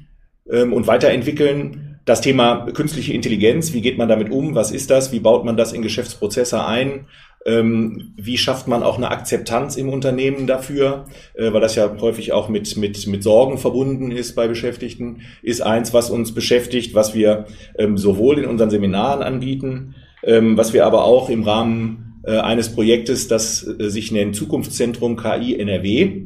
ähm, 0.52 0.74
und 0.74 0.88
weiterentwickeln. 0.88 2.00
Das 2.06 2.22
Thema 2.22 2.66
künstliche 2.74 3.14
Intelligenz, 3.14 3.74
wie 3.74 3.82
geht 3.82 3.98
man 3.98 4.10
damit 4.10 4.32
um? 4.32 4.56
Was 4.56 4.72
ist 4.72 4.90
das? 4.90 5.12
Wie 5.12 5.20
baut 5.20 5.46
man 5.46 5.56
das 5.56 5.72
in 5.72 5.82
Geschäftsprozesse 5.82 6.66
ein? 6.66 7.06
Ähm, 7.46 8.14
wie 8.18 8.38
schafft 8.38 8.68
man 8.68 8.84
auch 8.84 8.98
eine 8.98 9.10
Akzeptanz 9.10 9.76
im 9.76 9.90
Unternehmen 9.90 10.46
dafür? 10.46 11.06
Äh, 11.34 11.54
weil 11.54 11.62
das 11.62 11.76
ja 11.76 11.96
häufig 12.00 12.34
auch 12.34 12.50
mit, 12.50 12.76
mit, 12.78 13.08
mit 13.08 13.24
Sorgen 13.24 13.58
verbunden 13.58 14.12
ist 14.12 14.36
bei 14.36 14.48
Beschäftigten, 14.48 15.22
ist 15.42 15.62
eins, 15.62 15.94
was 15.94 16.10
uns 16.10 16.34
beschäftigt, 16.34 16.94
was 16.94 17.14
wir 17.16 17.46
ähm, 17.78 17.98
sowohl 17.98 18.40
in 18.40 18.46
unseren 18.46 18.70
Seminaren 18.70 19.24
anbieten, 19.24 19.96
ähm, 20.24 20.58
was 20.58 20.74
wir 20.74 20.86
aber 20.86 21.06
auch 21.06 21.30
im 21.30 21.44
Rahmen 21.44 22.20
äh, 22.24 22.38
eines 22.38 22.74
Projektes, 22.74 23.28
das 23.28 23.64
äh, 23.64 23.90
sich 23.90 24.12
nennt 24.12 24.36
Zukunftszentrum 24.36 25.18
KI 25.18 25.56
NRW, 25.60 26.26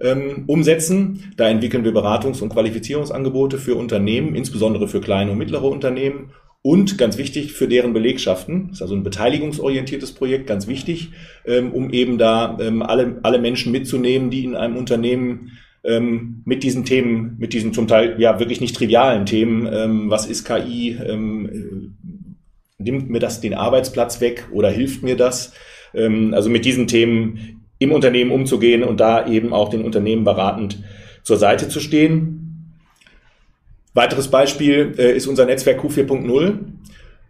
ähm, 0.00 0.44
umsetzen. 0.46 1.32
Da 1.36 1.48
entwickeln 1.48 1.84
wir 1.84 1.92
Beratungs- 1.92 2.42
und 2.42 2.50
Qualifizierungsangebote 2.50 3.58
für 3.58 3.76
Unternehmen, 3.76 4.34
insbesondere 4.34 4.88
für 4.88 5.00
kleine 5.00 5.32
und 5.32 5.38
mittlere 5.38 5.64
Unternehmen 5.64 6.32
und 6.66 6.98
ganz 6.98 7.16
wichtig 7.16 7.52
für 7.52 7.68
deren 7.68 7.92
Belegschaften. 7.92 8.68
Das 8.68 8.78
ist 8.78 8.82
also 8.82 8.96
ein 8.96 9.04
beteiligungsorientiertes 9.04 10.10
Projekt, 10.12 10.48
ganz 10.48 10.66
wichtig, 10.66 11.12
ähm, 11.46 11.70
um 11.72 11.90
eben 11.90 12.18
da 12.18 12.58
ähm, 12.60 12.82
alle, 12.82 13.20
alle 13.22 13.38
Menschen 13.38 13.70
mitzunehmen, 13.70 14.30
die 14.30 14.42
in 14.42 14.56
einem 14.56 14.76
Unternehmen 14.76 15.52
ähm, 15.84 16.42
mit 16.44 16.64
diesen 16.64 16.84
Themen, 16.84 17.36
mit 17.38 17.52
diesen 17.52 17.72
zum 17.72 17.86
Teil 17.86 18.16
ja 18.18 18.40
wirklich 18.40 18.60
nicht 18.60 18.74
trivialen 18.74 19.26
Themen, 19.26 19.68
ähm, 19.72 20.10
was 20.10 20.26
ist 20.26 20.44
KI, 20.44 20.98
ähm, 21.06 21.94
nimmt 22.78 23.10
mir 23.10 23.20
das 23.20 23.40
den 23.40 23.54
Arbeitsplatz 23.54 24.20
weg 24.20 24.48
oder 24.52 24.68
hilft 24.68 25.02
mir 25.02 25.16
das? 25.16 25.52
Also 25.94 26.50
mit 26.50 26.66
diesen 26.66 26.88
Themen 26.88 27.55
im 27.78 27.92
Unternehmen 27.92 28.30
umzugehen 28.30 28.82
und 28.82 29.00
da 29.00 29.26
eben 29.26 29.52
auch 29.52 29.68
den 29.68 29.84
Unternehmen 29.84 30.24
beratend 30.24 30.78
zur 31.22 31.36
Seite 31.36 31.68
zu 31.68 31.80
stehen. 31.80 32.76
Weiteres 33.94 34.28
Beispiel 34.28 34.94
äh, 34.98 35.16
ist 35.16 35.26
unser 35.26 35.46
Netzwerk 35.46 35.80
Q4.0. 35.80 36.58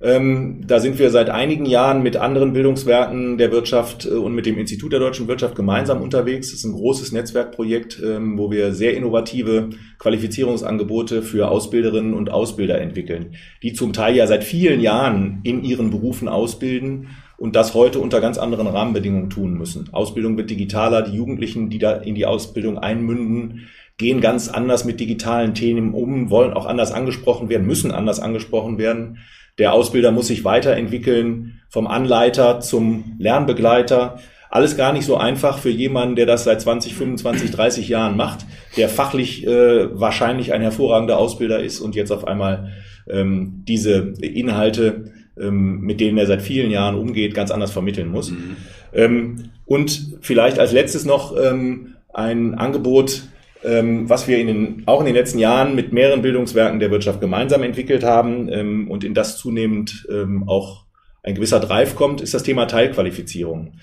Ähm, 0.02 0.60
da 0.66 0.78
sind 0.78 0.98
wir 0.98 1.10
seit 1.10 1.30
einigen 1.30 1.64
Jahren 1.64 2.02
mit 2.02 2.18
anderen 2.18 2.52
Bildungswerken 2.52 3.38
der 3.38 3.50
Wirtschaft 3.50 4.04
äh, 4.04 4.10
und 4.10 4.34
mit 4.34 4.44
dem 4.44 4.58
Institut 4.58 4.92
der 4.92 5.00
deutschen 5.00 5.26
Wirtschaft 5.26 5.54
gemeinsam 5.54 6.02
unterwegs. 6.02 6.50
Das 6.50 6.58
ist 6.58 6.64
ein 6.64 6.74
großes 6.74 7.12
Netzwerkprojekt, 7.12 8.02
ähm, 8.04 8.36
wo 8.36 8.50
wir 8.50 8.74
sehr 8.74 8.94
innovative 8.94 9.70
Qualifizierungsangebote 9.98 11.22
für 11.22 11.48
Ausbilderinnen 11.48 12.12
und 12.12 12.30
Ausbilder 12.30 12.78
entwickeln, 12.78 13.36
die 13.62 13.72
zum 13.72 13.94
Teil 13.94 14.14
ja 14.14 14.26
seit 14.26 14.44
vielen 14.44 14.80
Jahren 14.80 15.40
in 15.44 15.64
ihren 15.64 15.90
Berufen 15.90 16.28
ausbilden 16.28 17.08
und 17.38 17.54
das 17.54 17.74
heute 17.74 17.98
unter 17.98 18.20
ganz 18.20 18.38
anderen 18.38 18.66
Rahmenbedingungen 18.66 19.30
tun 19.30 19.54
müssen. 19.54 19.88
Ausbildung 19.92 20.36
wird 20.36 20.50
digitaler, 20.50 21.02
die 21.02 21.16
Jugendlichen, 21.16 21.70
die 21.70 21.78
da 21.78 21.92
in 21.92 22.14
die 22.14 22.26
Ausbildung 22.26 22.78
einmünden, 22.78 23.68
gehen 23.98 24.20
ganz 24.20 24.48
anders 24.48 24.84
mit 24.84 25.00
digitalen 25.00 25.54
Themen 25.54 25.94
um, 25.94 26.30
wollen 26.30 26.52
auch 26.52 26.66
anders 26.66 26.92
angesprochen 26.92 27.48
werden, 27.48 27.66
müssen 27.66 27.92
anders 27.92 28.20
angesprochen 28.20 28.78
werden. 28.78 29.18
Der 29.58 29.72
Ausbilder 29.72 30.12
muss 30.12 30.26
sich 30.26 30.44
weiterentwickeln, 30.44 31.60
vom 31.68 31.86
Anleiter 31.86 32.60
zum 32.60 33.16
Lernbegleiter. 33.18 34.18
Alles 34.50 34.76
gar 34.76 34.92
nicht 34.92 35.06
so 35.06 35.16
einfach 35.16 35.58
für 35.58 35.70
jemanden, 35.70 36.16
der 36.16 36.26
das 36.26 36.44
seit 36.44 36.60
20, 36.60 36.94
25, 36.94 37.50
30 37.50 37.88
Jahren 37.88 38.16
macht, 38.16 38.46
der 38.76 38.88
fachlich 38.88 39.46
äh, 39.46 39.98
wahrscheinlich 39.98 40.52
ein 40.52 40.62
hervorragender 40.62 41.18
Ausbilder 41.18 41.62
ist 41.62 41.80
und 41.80 41.94
jetzt 41.94 42.12
auf 42.12 42.26
einmal 42.26 42.72
ähm, 43.08 43.64
diese 43.66 44.14
Inhalte 44.20 45.12
mit 45.36 46.00
denen 46.00 46.18
er 46.18 46.26
seit 46.26 46.42
vielen 46.42 46.70
Jahren 46.70 46.96
umgeht, 46.96 47.34
ganz 47.34 47.50
anders 47.50 47.70
vermitteln 47.70 48.08
muss. 48.08 48.30
Mhm. 48.30 48.56
Ähm, 48.92 49.50
und 49.66 50.18
vielleicht 50.22 50.58
als 50.58 50.72
letztes 50.72 51.04
noch 51.04 51.36
ähm, 51.36 51.96
ein 52.12 52.54
Angebot, 52.54 53.24
ähm, 53.62 54.08
was 54.08 54.26
wir 54.28 54.38
in 54.38 54.46
den, 54.46 54.82
auch 54.86 55.00
in 55.00 55.06
den 55.06 55.14
letzten 55.14 55.38
Jahren 55.38 55.74
mit 55.74 55.92
mehreren 55.92 56.22
Bildungswerken 56.22 56.80
der 56.80 56.90
Wirtschaft 56.90 57.20
gemeinsam 57.20 57.62
entwickelt 57.62 58.04
haben 58.04 58.48
ähm, 58.50 58.90
und 58.90 59.04
in 59.04 59.12
das 59.12 59.38
zunehmend 59.38 60.06
ähm, 60.10 60.48
auch 60.48 60.86
ein 61.22 61.34
gewisser 61.34 61.60
Drive 61.60 61.96
kommt, 61.96 62.20
ist 62.20 62.34
das 62.34 62.44
Thema 62.44 62.66
Teilqualifizierung. 62.66 63.74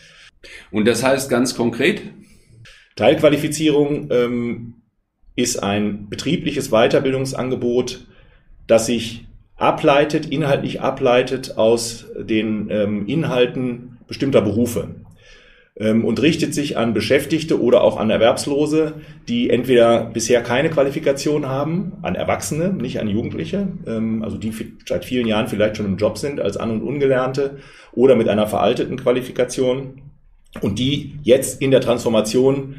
Und 0.71 0.87
das 0.87 1.03
heißt 1.03 1.29
ganz 1.29 1.55
konkret? 1.55 2.01
Teilqualifizierung 2.95 4.75
ist 5.35 5.61
ein 5.61 6.09
betriebliches 6.09 6.69
Weiterbildungsangebot, 6.69 8.05
das 8.67 8.85
sich 8.85 9.25
ableitet, 9.63 10.25
inhaltlich 10.25 10.81
ableitet 10.81 11.57
aus 11.57 12.05
den 12.19 12.67
ähm, 12.69 13.07
Inhalten 13.07 13.97
bestimmter 14.07 14.41
Berufe 14.41 14.89
ähm, 15.77 16.03
und 16.03 16.21
richtet 16.21 16.53
sich 16.53 16.77
an 16.77 16.93
Beschäftigte 16.93 17.61
oder 17.61 17.81
auch 17.81 17.97
an 17.97 18.09
Erwerbslose, 18.09 18.95
die 19.29 19.49
entweder 19.49 20.03
bisher 20.03 20.43
keine 20.43 20.69
Qualifikation 20.69 21.47
haben, 21.47 21.93
an 22.01 22.15
Erwachsene, 22.15 22.73
nicht 22.73 22.99
an 22.99 23.07
Jugendliche, 23.07 23.69
ähm, 23.87 24.21
also 24.21 24.37
die 24.37 24.53
seit 24.85 25.05
vielen 25.05 25.27
Jahren 25.27 25.47
vielleicht 25.47 25.77
schon 25.77 25.85
im 25.85 25.97
Job 25.97 26.17
sind 26.17 26.41
als 26.41 26.57
An- 26.57 26.71
und 26.71 26.81
Ungelernte 26.83 27.57
oder 27.93 28.17
mit 28.17 28.27
einer 28.27 28.47
veralteten 28.47 28.97
Qualifikation 28.97 30.01
und 30.59 30.77
die 30.77 31.19
jetzt 31.23 31.61
in 31.61 31.71
der 31.71 31.81
Transformation 31.81 32.75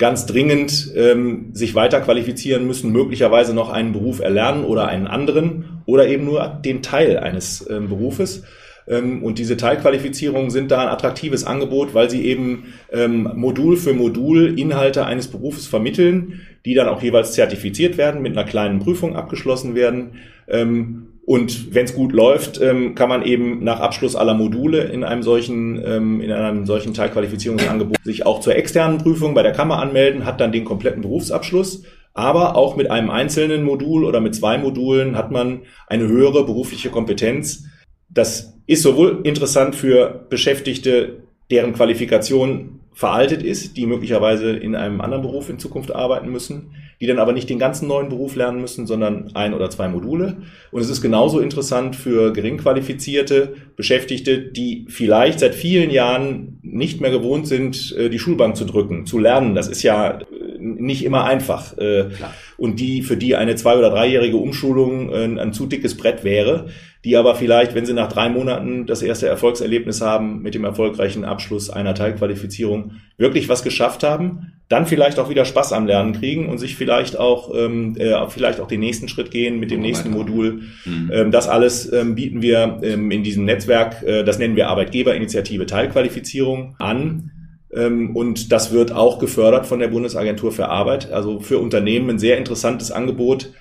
ganz 0.00 0.24
dringend 0.24 0.92
ähm, 0.96 1.50
sich 1.52 1.74
weiter 1.74 2.00
qualifizieren 2.00 2.66
müssen, 2.66 2.90
möglicherweise 2.90 3.52
noch 3.52 3.68
einen 3.68 3.92
Beruf 3.92 4.20
erlernen 4.20 4.64
oder 4.64 4.88
einen 4.88 5.06
anderen 5.06 5.79
oder 5.90 6.06
eben 6.06 6.24
nur 6.24 6.46
den 6.64 6.82
Teil 6.82 7.18
eines 7.18 7.68
ähm, 7.68 7.88
Berufes. 7.88 8.44
Ähm, 8.88 9.22
und 9.22 9.38
diese 9.38 9.56
Teilqualifizierungen 9.56 10.50
sind 10.50 10.70
da 10.70 10.82
ein 10.82 10.88
attraktives 10.88 11.44
Angebot, 11.44 11.94
weil 11.94 12.10
sie 12.10 12.24
eben 12.24 12.72
ähm, 12.92 13.30
Modul 13.34 13.76
für 13.76 13.94
Modul 13.94 14.58
Inhalte 14.58 15.06
eines 15.06 15.28
Berufes 15.28 15.66
vermitteln, 15.66 16.40
die 16.64 16.74
dann 16.74 16.88
auch 16.88 17.02
jeweils 17.02 17.32
zertifiziert 17.32 17.96
werden, 17.98 18.22
mit 18.22 18.32
einer 18.36 18.46
kleinen 18.46 18.80
Prüfung 18.80 19.16
abgeschlossen 19.16 19.74
werden. 19.74 20.12
Ähm, 20.48 21.06
und 21.24 21.74
wenn 21.74 21.84
es 21.84 21.94
gut 21.94 22.12
läuft, 22.12 22.60
ähm, 22.60 22.96
kann 22.96 23.08
man 23.08 23.22
eben 23.22 23.62
nach 23.62 23.78
Abschluss 23.78 24.16
aller 24.16 24.34
Module 24.34 24.84
in 24.84 25.04
einem 25.04 25.22
solchen, 25.22 25.80
ähm, 25.86 26.20
in 26.20 26.32
einem 26.32 26.66
solchen 26.66 26.92
Teilqualifizierungsangebot 26.92 27.98
sich 28.02 28.26
auch 28.26 28.40
zur 28.40 28.56
externen 28.56 28.98
Prüfung 28.98 29.32
bei 29.32 29.44
der 29.44 29.52
Kammer 29.52 29.78
anmelden, 29.78 30.24
hat 30.24 30.40
dann 30.40 30.50
den 30.50 30.64
kompletten 30.64 31.02
Berufsabschluss. 31.02 31.84
Aber 32.12 32.56
auch 32.56 32.76
mit 32.76 32.90
einem 32.90 33.10
einzelnen 33.10 33.62
Modul 33.62 34.04
oder 34.04 34.20
mit 34.20 34.34
zwei 34.34 34.58
Modulen 34.58 35.16
hat 35.16 35.30
man 35.30 35.60
eine 35.86 36.08
höhere 36.08 36.44
berufliche 36.44 36.90
Kompetenz. 36.90 37.64
Das 38.08 38.58
ist 38.66 38.82
sowohl 38.82 39.20
interessant 39.24 39.74
für 39.74 40.26
Beschäftigte, 40.28 41.22
deren 41.50 41.72
Qualifikation 41.72 42.80
veraltet 42.92 43.42
ist, 43.42 43.76
die 43.76 43.86
möglicherweise 43.86 44.50
in 44.50 44.74
einem 44.74 45.00
anderen 45.00 45.22
Beruf 45.22 45.48
in 45.48 45.58
Zukunft 45.58 45.94
arbeiten 45.94 46.30
müssen, 46.30 46.74
die 47.00 47.06
dann 47.06 47.18
aber 47.18 47.32
nicht 47.32 47.48
den 47.48 47.58
ganzen 47.58 47.88
neuen 47.88 48.10
Beruf 48.10 48.36
lernen 48.36 48.60
müssen, 48.60 48.86
sondern 48.86 49.30
ein 49.34 49.54
oder 49.54 49.70
zwei 49.70 49.88
Module. 49.88 50.36
Und 50.70 50.82
es 50.82 50.90
ist 50.90 51.00
genauso 51.00 51.40
interessant 51.40 51.96
für 51.96 52.32
geringqualifizierte 52.32 53.54
Beschäftigte, 53.74 54.38
die 54.38 54.86
vielleicht 54.88 55.40
seit 55.40 55.54
vielen 55.54 55.90
Jahren 55.90 56.58
nicht 56.62 57.00
mehr 57.00 57.10
gewohnt 57.10 57.46
sind, 57.46 57.96
äh, 57.96 58.10
die 58.10 58.18
Schulbank 58.18 58.56
zu 58.56 58.66
drücken, 58.66 59.06
zu 59.06 59.18
lernen. 59.18 59.54
Das 59.54 59.68
ist 59.68 59.82
ja 59.82 60.18
äh, 60.18 60.24
nicht 60.60 61.04
immer 61.04 61.24
einfach. 61.24 61.76
Äh. 61.78 62.10
Und 62.56 62.80
die, 62.80 63.02
für 63.02 63.16
die 63.16 63.36
eine 63.36 63.56
zwei- 63.56 63.76
oder 63.76 63.90
dreijährige 63.90 64.36
Umschulung 64.36 65.12
ein, 65.12 65.38
ein 65.38 65.52
zu 65.52 65.66
dickes 65.66 65.96
Brett 65.96 66.24
wäre, 66.24 66.66
die 67.04 67.16
aber 67.16 67.34
vielleicht, 67.34 67.74
wenn 67.74 67.86
sie 67.86 67.94
nach 67.94 68.12
drei 68.12 68.28
Monaten 68.28 68.86
das 68.86 69.00
erste 69.00 69.26
Erfolgserlebnis 69.26 70.02
haben 70.02 70.42
mit 70.42 70.54
dem 70.54 70.64
erfolgreichen 70.64 71.24
Abschluss 71.24 71.70
einer 71.70 71.94
Teilqualifizierung, 71.94 72.92
wirklich 73.16 73.48
was 73.48 73.62
geschafft 73.62 74.02
haben, 74.02 74.52
dann 74.68 74.86
vielleicht 74.86 75.18
auch 75.18 75.30
wieder 75.30 75.46
Spaß 75.46 75.72
am 75.72 75.86
Lernen 75.86 76.12
kriegen 76.12 76.48
und 76.48 76.58
sich 76.58 76.76
vielleicht 76.76 77.18
auch 77.18 77.54
ähm, 77.54 77.96
äh, 77.96 78.14
vielleicht 78.28 78.60
auch 78.60 78.68
den 78.68 78.80
nächsten 78.80 79.08
Schritt 79.08 79.30
gehen 79.30 79.58
mit 79.58 79.70
dem 79.70 79.80
nächsten 79.80 80.10
Modul. 80.10 80.62
Mhm. 80.84 81.10
Ähm, 81.12 81.30
das 81.30 81.48
alles 81.48 81.90
ähm, 81.90 82.14
bieten 82.14 82.42
wir 82.42 82.80
ähm, 82.82 83.10
in 83.10 83.22
diesem 83.22 83.46
Netzwerk, 83.46 84.02
äh, 84.02 84.22
das 84.22 84.38
nennen 84.38 84.56
wir 84.56 84.68
Arbeitgeberinitiative 84.68 85.64
Teilqualifizierung 85.66 86.76
an. 86.78 87.32
Ähm, 87.74 88.16
und 88.16 88.52
das 88.52 88.72
wird 88.72 88.92
auch 88.92 89.18
gefördert 89.18 89.66
von 89.66 89.78
der 89.78 89.88
Bundesagentur 89.88 90.52
für 90.52 90.68
Arbeit. 90.68 91.12
Also 91.12 91.40
für 91.40 91.58
Unternehmen 91.58 92.10
ein 92.10 92.18
sehr 92.18 92.38
interessantes 92.38 92.90
Angebot. 92.90 93.52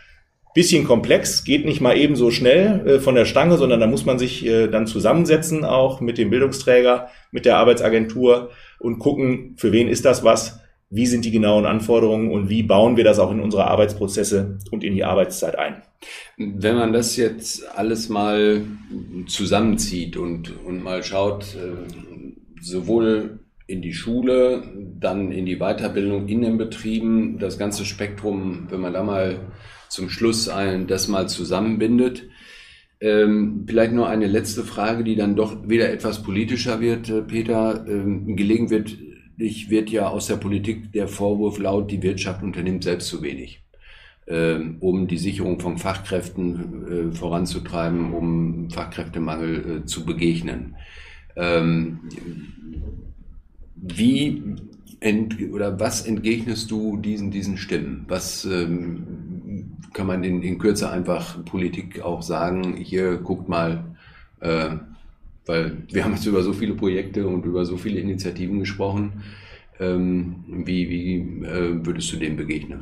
Bisschen 0.56 0.84
komplex, 0.84 1.44
geht 1.44 1.66
nicht 1.66 1.80
mal 1.80 1.96
eben 1.96 2.16
so 2.16 2.32
schnell 2.32 2.88
äh, 2.88 3.00
von 3.00 3.16
der 3.16 3.26
Stange, 3.26 3.58
sondern 3.58 3.80
da 3.80 3.88
muss 3.88 4.06
man 4.06 4.18
sich 4.18 4.46
äh, 4.46 4.68
dann 4.68 4.88
zusammensetzen, 4.88 5.64
auch 5.64 6.02
mit 6.02 6.18
dem 6.18 6.32
Bildungsträger, 6.32 7.10
mit 7.32 7.46
der 7.46 7.58
Arbeitsagentur 7.58 8.50
und 8.80 8.98
gucken, 8.98 9.56
für 9.58 9.72
wen 9.72 9.88
ist 9.88 10.06
das 10.06 10.24
was 10.24 10.60
wie 10.90 11.06
sind 11.06 11.24
die 11.24 11.32
genauen 11.32 11.66
Anforderungen 11.66 12.32
und 12.32 12.50
wie 12.50 12.64
bauen 12.64 12.98
wir 12.98 13.04
das 13.04 13.20
auch 13.20 13.32
in 13.32 13.40
unsere 13.40 13.68
Arbeitsprozesse 13.68 14.58
und 14.72 14.84
in 14.84 14.96
die 14.96 15.04
Arbeitszeit 15.04 15.58
ein. 15.58 15.84
Wenn 16.38 16.78
man 16.78 16.94
das 16.94 17.16
jetzt 17.16 17.78
alles 17.78 18.10
mal 18.10 18.64
zusammenzieht 19.28 20.18
und, 20.18 20.54
und 20.66 20.84
mal 20.84 21.04
schaut, 21.04 21.44
äh, 21.56 22.62
sowohl 22.62 23.40
in 23.70 23.82
die 23.82 23.94
Schule, 23.94 24.64
dann 25.00 25.32
in 25.32 25.46
die 25.46 25.58
Weiterbildung 25.58 26.28
in 26.28 26.42
den 26.42 26.58
Betrieben, 26.58 27.38
das 27.38 27.60
ganze 27.60 27.86
Spektrum, 27.86 28.68
wenn 28.70 28.82
man 28.82 28.94
da 28.94 29.04
mal 29.04 29.52
zum 29.90 30.10
Schluss 30.10 30.50
ein, 30.50 30.88
das 30.88 31.08
mal 31.08 31.30
zusammenbindet. 31.30 32.24
Ähm, 33.00 33.66
vielleicht 33.68 33.94
nur 33.94 34.10
eine 34.10 34.28
letzte 34.28 34.64
Frage, 34.64 35.04
die 35.04 35.16
dann 35.16 35.36
doch 35.36 35.70
wieder 35.70 35.90
etwas 35.92 36.24
politischer 36.24 36.82
wird, 36.82 37.10
äh, 37.10 37.22
Peter. 37.22 37.86
Ähm, 37.88 38.36
gelegen 38.36 38.70
wird 38.70 38.98
wird 39.40 39.90
ja 39.90 40.10
aus 40.10 40.28
der 40.28 40.36
Politik 40.36 40.92
der 40.92 41.08
Vorwurf 41.08 41.60
laut, 41.60 41.90
die 41.92 42.04
Wirtschaft 42.04 42.44
unternimmt 42.44 42.84
selbst 42.84 43.08
zu 43.08 43.22
wenig, 43.22 43.64
ähm, 44.28 44.76
um 44.82 45.08
die 45.08 45.18
Sicherung 45.18 45.62
von 45.62 45.78
Fachkräften 45.78 47.12
äh, 47.12 47.16
voranzutreiben, 47.16 48.14
um 48.14 48.70
Fachkräftemangel 48.70 49.84
äh, 49.84 49.86
zu 49.86 50.06
begegnen. 50.06 50.76
Ähm, 51.38 52.00
wie 53.82 54.44
ent, 55.00 55.38
oder 55.52 55.80
was 55.80 56.06
entgegnest 56.06 56.70
du 56.72 56.98
diesen, 56.98 57.32
diesen 57.32 57.58
Stimmen? 57.58 58.06
Was 58.08 58.46
ähm, 58.46 59.72
kann 59.94 60.08
man 60.08 60.24
in, 60.24 60.42
in 60.42 60.58
Kürze 60.58 60.90
einfach 60.90 61.44
Politik 61.46 62.02
auch 62.02 62.22
sagen? 62.22 62.78
Hier 62.78 63.18
guckt 63.18 63.50
mal, 63.50 63.84
äh, 64.42 64.72
weil 65.46 65.78
wir 65.92 66.04
haben 66.04 66.14
jetzt 66.14 66.26
über 66.26 66.44
so 66.44 66.54
viele 66.54 66.76
Projekte 66.76 67.28
und 67.28 67.46
über 67.46 67.66
so 67.66 67.78
viele 67.78 68.00
Initiativen 68.00 68.60
gesprochen. 68.60 69.24
Ähm, 69.80 70.44
wie 70.48 70.90
wie 70.90 71.46
äh, 71.46 71.86
würdest 71.86 72.12
du 72.12 72.18
dem 72.18 72.36
begegnen? 72.36 72.82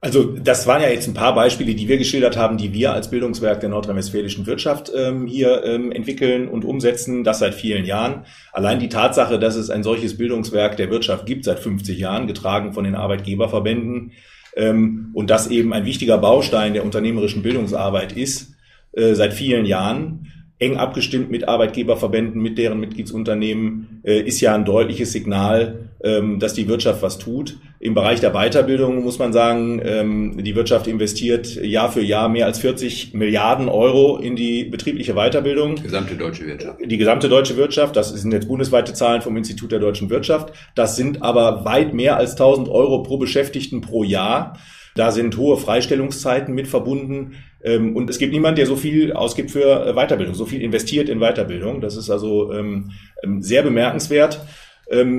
Also 0.00 0.24
das 0.24 0.66
waren 0.68 0.80
ja 0.80 0.88
jetzt 0.88 1.08
ein 1.08 1.14
paar 1.14 1.34
Beispiele, 1.34 1.74
die 1.74 1.88
wir 1.88 1.98
geschildert 1.98 2.36
haben, 2.36 2.56
die 2.56 2.72
wir 2.72 2.92
als 2.92 3.10
Bildungswerk 3.10 3.58
der 3.60 3.68
nordrhein-westfälischen 3.70 4.46
Wirtschaft 4.46 4.92
ähm, 4.94 5.26
hier 5.26 5.64
ähm, 5.64 5.90
entwickeln 5.90 6.46
und 6.46 6.64
umsetzen, 6.64 7.24
das 7.24 7.40
seit 7.40 7.54
vielen 7.54 7.84
Jahren. 7.84 8.24
Allein 8.52 8.78
die 8.78 8.88
Tatsache, 8.88 9.40
dass 9.40 9.56
es 9.56 9.70
ein 9.70 9.82
solches 9.82 10.16
Bildungswerk 10.16 10.76
der 10.76 10.90
Wirtschaft 10.90 11.26
gibt 11.26 11.44
seit 11.44 11.58
50 11.58 11.98
Jahren, 11.98 12.28
getragen 12.28 12.72
von 12.72 12.84
den 12.84 12.94
Arbeitgeberverbänden 12.94 14.12
ähm, 14.54 15.10
und 15.14 15.30
das 15.30 15.48
eben 15.48 15.72
ein 15.72 15.84
wichtiger 15.84 16.18
Baustein 16.18 16.74
der 16.74 16.84
unternehmerischen 16.84 17.42
Bildungsarbeit 17.42 18.12
ist, 18.12 18.54
äh, 18.92 19.14
seit 19.14 19.34
vielen 19.34 19.66
Jahren, 19.66 20.28
eng 20.60 20.76
abgestimmt 20.76 21.30
mit 21.30 21.48
Arbeitgeberverbänden, 21.48 22.40
mit 22.40 22.58
deren 22.58 22.80
Mitgliedsunternehmen, 22.80 23.97
ist 24.16 24.40
ja 24.40 24.54
ein 24.54 24.64
deutliches 24.64 25.12
Signal, 25.12 25.90
ähm, 26.02 26.38
dass 26.38 26.54
die 26.54 26.68
Wirtschaft 26.68 27.02
was 27.02 27.18
tut. 27.18 27.58
Im 27.80 27.94
Bereich 27.94 28.20
der 28.20 28.30
Weiterbildung 28.30 29.02
muss 29.02 29.18
man 29.18 29.32
sagen, 29.32 29.80
ähm, 29.84 30.42
die 30.42 30.54
Wirtschaft 30.54 30.86
investiert 30.86 31.56
Jahr 31.56 31.90
für 31.90 32.02
Jahr 32.02 32.28
mehr 32.28 32.46
als 32.46 32.58
40 32.60 33.14
Milliarden 33.14 33.68
Euro 33.68 34.18
in 34.18 34.36
die 34.36 34.64
betriebliche 34.64 35.14
Weiterbildung. 35.14 35.76
Die 35.76 35.82
gesamte 35.82 36.14
deutsche 36.14 36.46
Wirtschaft. 36.46 36.78
Die 36.84 36.96
gesamte 36.96 37.28
deutsche 37.28 37.56
Wirtschaft, 37.56 37.96
das 37.96 38.10
sind 38.10 38.32
jetzt 38.32 38.48
bundesweite 38.48 38.94
Zahlen 38.94 39.22
vom 39.22 39.36
Institut 39.36 39.72
der 39.72 39.80
deutschen 39.80 40.10
Wirtschaft. 40.10 40.52
Das 40.74 40.96
sind 40.96 41.22
aber 41.22 41.64
weit 41.64 41.94
mehr 41.94 42.16
als 42.16 42.32
1000 42.32 42.68
Euro 42.68 43.02
pro 43.02 43.18
Beschäftigten 43.18 43.80
pro 43.80 44.04
Jahr. 44.04 44.56
Da 44.94 45.12
sind 45.12 45.36
hohe 45.36 45.56
Freistellungszeiten 45.56 46.54
mit 46.54 46.66
verbunden. 46.66 47.34
Ähm, 47.62 47.96
und 47.96 48.08
es 48.08 48.18
gibt 48.18 48.32
niemand, 48.32 48.58
der 48.58 48.66
so 48.66 48.76
viel 48.76 49.12
ausgibt 49.12 49.50
für 49.50 49.86
äh, 49.86 49.92
Weiterbildung, 49.94 50.34
so 50.34 50.46
viel 50.46 50.62
investiert 50.62 51.08
in 51.08 51.20
Weiterbildung. 51.20 51.80
Das 51.80 51.96
ist 51.96 52.10
also 52.10 52.52
ähm, 52.52 52.92
ähm, 53.22 53.42
sehr 53.42 53.62
bemerkenswert. 53.62 54.40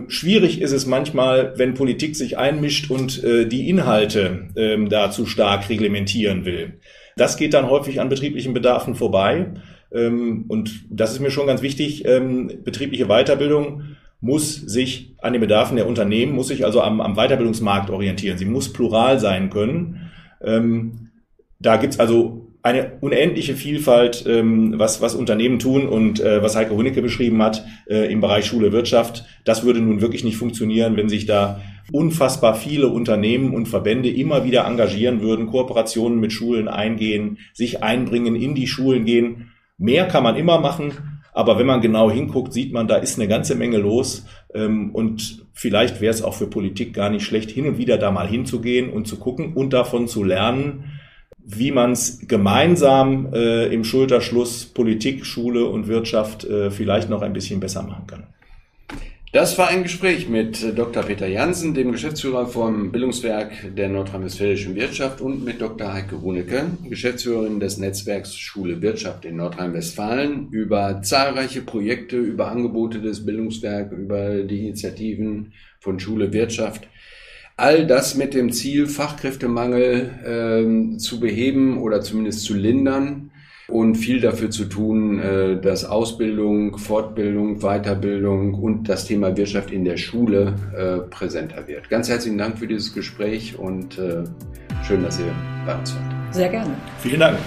schwierig 0.07 0.61
ist 0.61 0.71
es 0.71 0.87
manchmal, 0.87 1.53
wenn 1.57 1.75
Politik 1.75 2.15
sich 2.15 2.39
einmischt 2.39 2.89
und 2.89 3.23
äh, 3.23 3.45
die 3.45 3.69
Inhalte 3.69 4.47
da 4.89 5.11
zu 5.11 5.27
stark 5.27 5.69
reglementieren 5.69 6.43
will. 6.43 6.79
Das 7.17 7.37
geht 7.37 7.53
dann 7.53 7.69
häufig 7.69 8.01
an 8.01 8.09
betrieblichen 8.09 8.55
Bedarfen 8.55 8.95
vorbei. 8.95 9.53
und 9.91 10.85
das 10.89 11.11
ist 11.11 11.19
mir 11.19 11.29
schon 11.29 11.45
ganz 11.45 11.61
wichtig. 11.61 12.03
betriebliche 12.63 13.05
Weiterbildung 13.05 13.95
muss 14.21 14.55
sich 14.55 15.13
an 15.19 15.33
den 15.33 15.41
Bedarfen 15.41 15.75
der 15.75 15.87
Unternehmen, 15.87 16.33
muss 16.33 16.47
sich 16.47 16.65
also 16.65 16.81
am, 16.81 16.99
am 16.99 17.13
Weiterbildungsmarkt 17.13 17.91
orientieren. 17.91 18.39
Sie 18.39 18.45
muss 18.45 18.73
plural 18.73 19.19
sein 19.19 19.51
können. 19.51 20.09
Da 21.59 21.77
gibt's 21.77 21.99
also 21.99 22.47
eine 22.61 22.97
unendliche 22.99 23.55
Vielfalt, 23.55 24.25
ähm, 24.27 24.73
was, 24.77 25.01
was 25.01 25.15
Unternehmen 25.15 25.59
tun 25.59 25.87
und 25.87 26.19
äh, 26.19 26.43
was 26.43 26.55
Heike 26.55 26.75
Hunicke 26.75 27.01
beschrieben 27.01 27.41
hat 27.41 27.65
äh, 27.89 28.11
im 28.11 28.19
Bereich 28.19 28.45
Schule 28.45 28.71
Wirtschaft. 28.71 29.25
Das 29.45 29.63
würde 29.63 29.79
nun 29.79 30.01
wirklich 30.01 30.23
nicht 30.23 30.37
funktionieren, 30.37 30.97
wenn 30.97 31.07
sich 31.07 31.25
da 31.25 31.61
unfassbar 31.91 32.55
viele 32.55 32.89
Unternehmen 32.89 33.53
und 33.53 33.67
Verbände 33.67 34.09
immer 34.09 34.43
wieder 34.43 34.65
engagieren 34.65 35.21
würden, 35.21 35.47
Kooperationen 35.47 36.19
mit 36.19 36.33
Schulen 36.33 36.67
eingehen, 36.67 37.39
sich 37.53 37.81
einbringen, 37.81 38.35
in 38.35 38.55
die 38.55 38.67
Schulen 38.67 39.05
gehen. 39.05 39.51
Mehr 39.77 40.05
kann 40.07 40.23
man 40.23 40.35
immer 40.35 40.59
machen, 40.59 41.21
aber 41.31 41.57
wenn 41.57 41.65
man 41.65 41.79
genau 41.79 42.11
hinguckt, 42.11 42.51
sieht 42.51 42.73
man, 42.73 42.87
da 42.89 42.97
ist 42.97 43.17
eine 43.17 43.29
ganze 43.29 43.55
Menge 43.55 43.77
los. 43.77 44.25
Ähm, 44.53 44.93
und 44.93 45.45
vielleicht 45.53 46.01
wäre 46.01 46.13
es 46.13 46.21
auch 46.21 46.33
für 46.33 46.47
Politik 46.47 46.93
gar 46.93 47.09
nicht 47.09 47.25
schlecht, 47.25 47.51
hin 47.51 47.67
und 47.67 47.77
wieder 47.77 47.97
da 47.97 48.11
mal 48.11 48.27
hinzugehen 48.27 48.89
und 48.89 49.07
zu 49.07 49.17
gucken 49.17 49.53
und 49.53 49.71
davon 49.71 50.09
zu 50.09 50.25
lernen, 50.25 50.99
wie 51.51 51.71
man 51.71 51.93
es 51.93 52.19
gemeinsam 52.27 53.33
äh, 53.33 53.65
im 53.73 53.83
Schulterschluss 53.83 54.65
Politik, 54.65 55.25
Schule 55.25 55.65
und 55.65 55.87
Wirtschaft 55.87 56.43
äh, 56.43 56.69
vielleicht 56.69 57.09
noch 57.09 57.21
ein 57.21 57.33
bisschen 57.33 57.59
besser 57.59 57.81
machen 57.81 58.05
kann. 58.05 58.23
Das 59.31 59.59
war 59.59 59.67
ein 59.67 59.83
Gespräch 59.83 60.27
mit 60.27 60.63
äh, 60.63 60.73
Dr. 60.73 61.03
Peter 61.03 61.27
Jansen, 61.27 61.73
dem 61.73 61.91
Geschäftsführer 61.91 62.47
vom 62.47 62.91
Bildungswerk 62.91 63.75
der 63.75 63.89
nordrhein-westfälischen 63.89 64.75
Wirtschaft 64.75 65.21
und 65.21 65.43
mit 65.43 65.61
Dr. 65.61 65.93
Heike 65.93 66.15
Runecke, 66.15 66.65
Geschäftsführerin 66.87 67.59
des 67.59 67.77
Netzwerks 67.77 68.35
Schule 68.35 68.81
Wirtschaft 68.81 69.25
in 69.25 69.37
Nordrhein-Westfalen, 69.37 70.49
über 70.49 71.01
zahlreiche 71.01 71.61
Projekte, 71.61 72.17
über 72.17 72.49
Angebote 72.49 73.01
des 73.01 73.25
Bildungswerks, 73.25 73.91
über 73.93 74.43
die 74.43 74.67
Initiativen 74.67 75.53
von 75.79 75.99
Schule 75.99 76.33
Wirtschaft 76.33 76.87
All 77.59 77.85
das 77.85 78.15
mit 78.15 78.33
dem 78.33 78.53
Ziel, 78.53 78.87
Fachkräftemangel 78.87 80.11
ähm, 80.25 80.97
zu 80.97 81.19
beheben 81.19 81.81
oder 81.81 81.99
zumindest 81.99 82.43
zu 82.43 82.53
lindern 82.53 83.31
und 83.67 83.95
viel 83.95 84.21
dafür 84.21 84.49
zu 84.49 84.63
tun, 84.63 85.19
äh, 85.19 85.59
dass 85.59 85.83
Ausbildung, 85.83 86.77
Fortbildung, 86.77 87.59
Weiterbildung 87.59 88.53
und 88.53 88.87
das 88.87 89.03
Thema 89.03 89.35
Wirtschaft 89.35 89.71
in 89.71 89.83
der 89.83 89.97
Schule 89.97 90.53
äh, 90.73 91.09
präsenter 91.09 91.67
wird. 91.67 91.89
Ganz 91.89 92.07
herzlichen 92.07 92.37
Dank 92.37 92.57
für 92.57 92.65
dieses 92.65 92.93
Gespräch 92.93 93.59
und 93.59 93.97
äh, 93.97 94.23
schön, 94.87 95.03
dass 95.03 95.19
ihr 95.19 95.25
bei 95.65 95.77
uns 95.77 95.93
wart. 95.95 96.33
Sehr 96.33 96.47
gerne. 96.47 96.73
Vielen 96.99 97.19
Dank. 97.19 97.39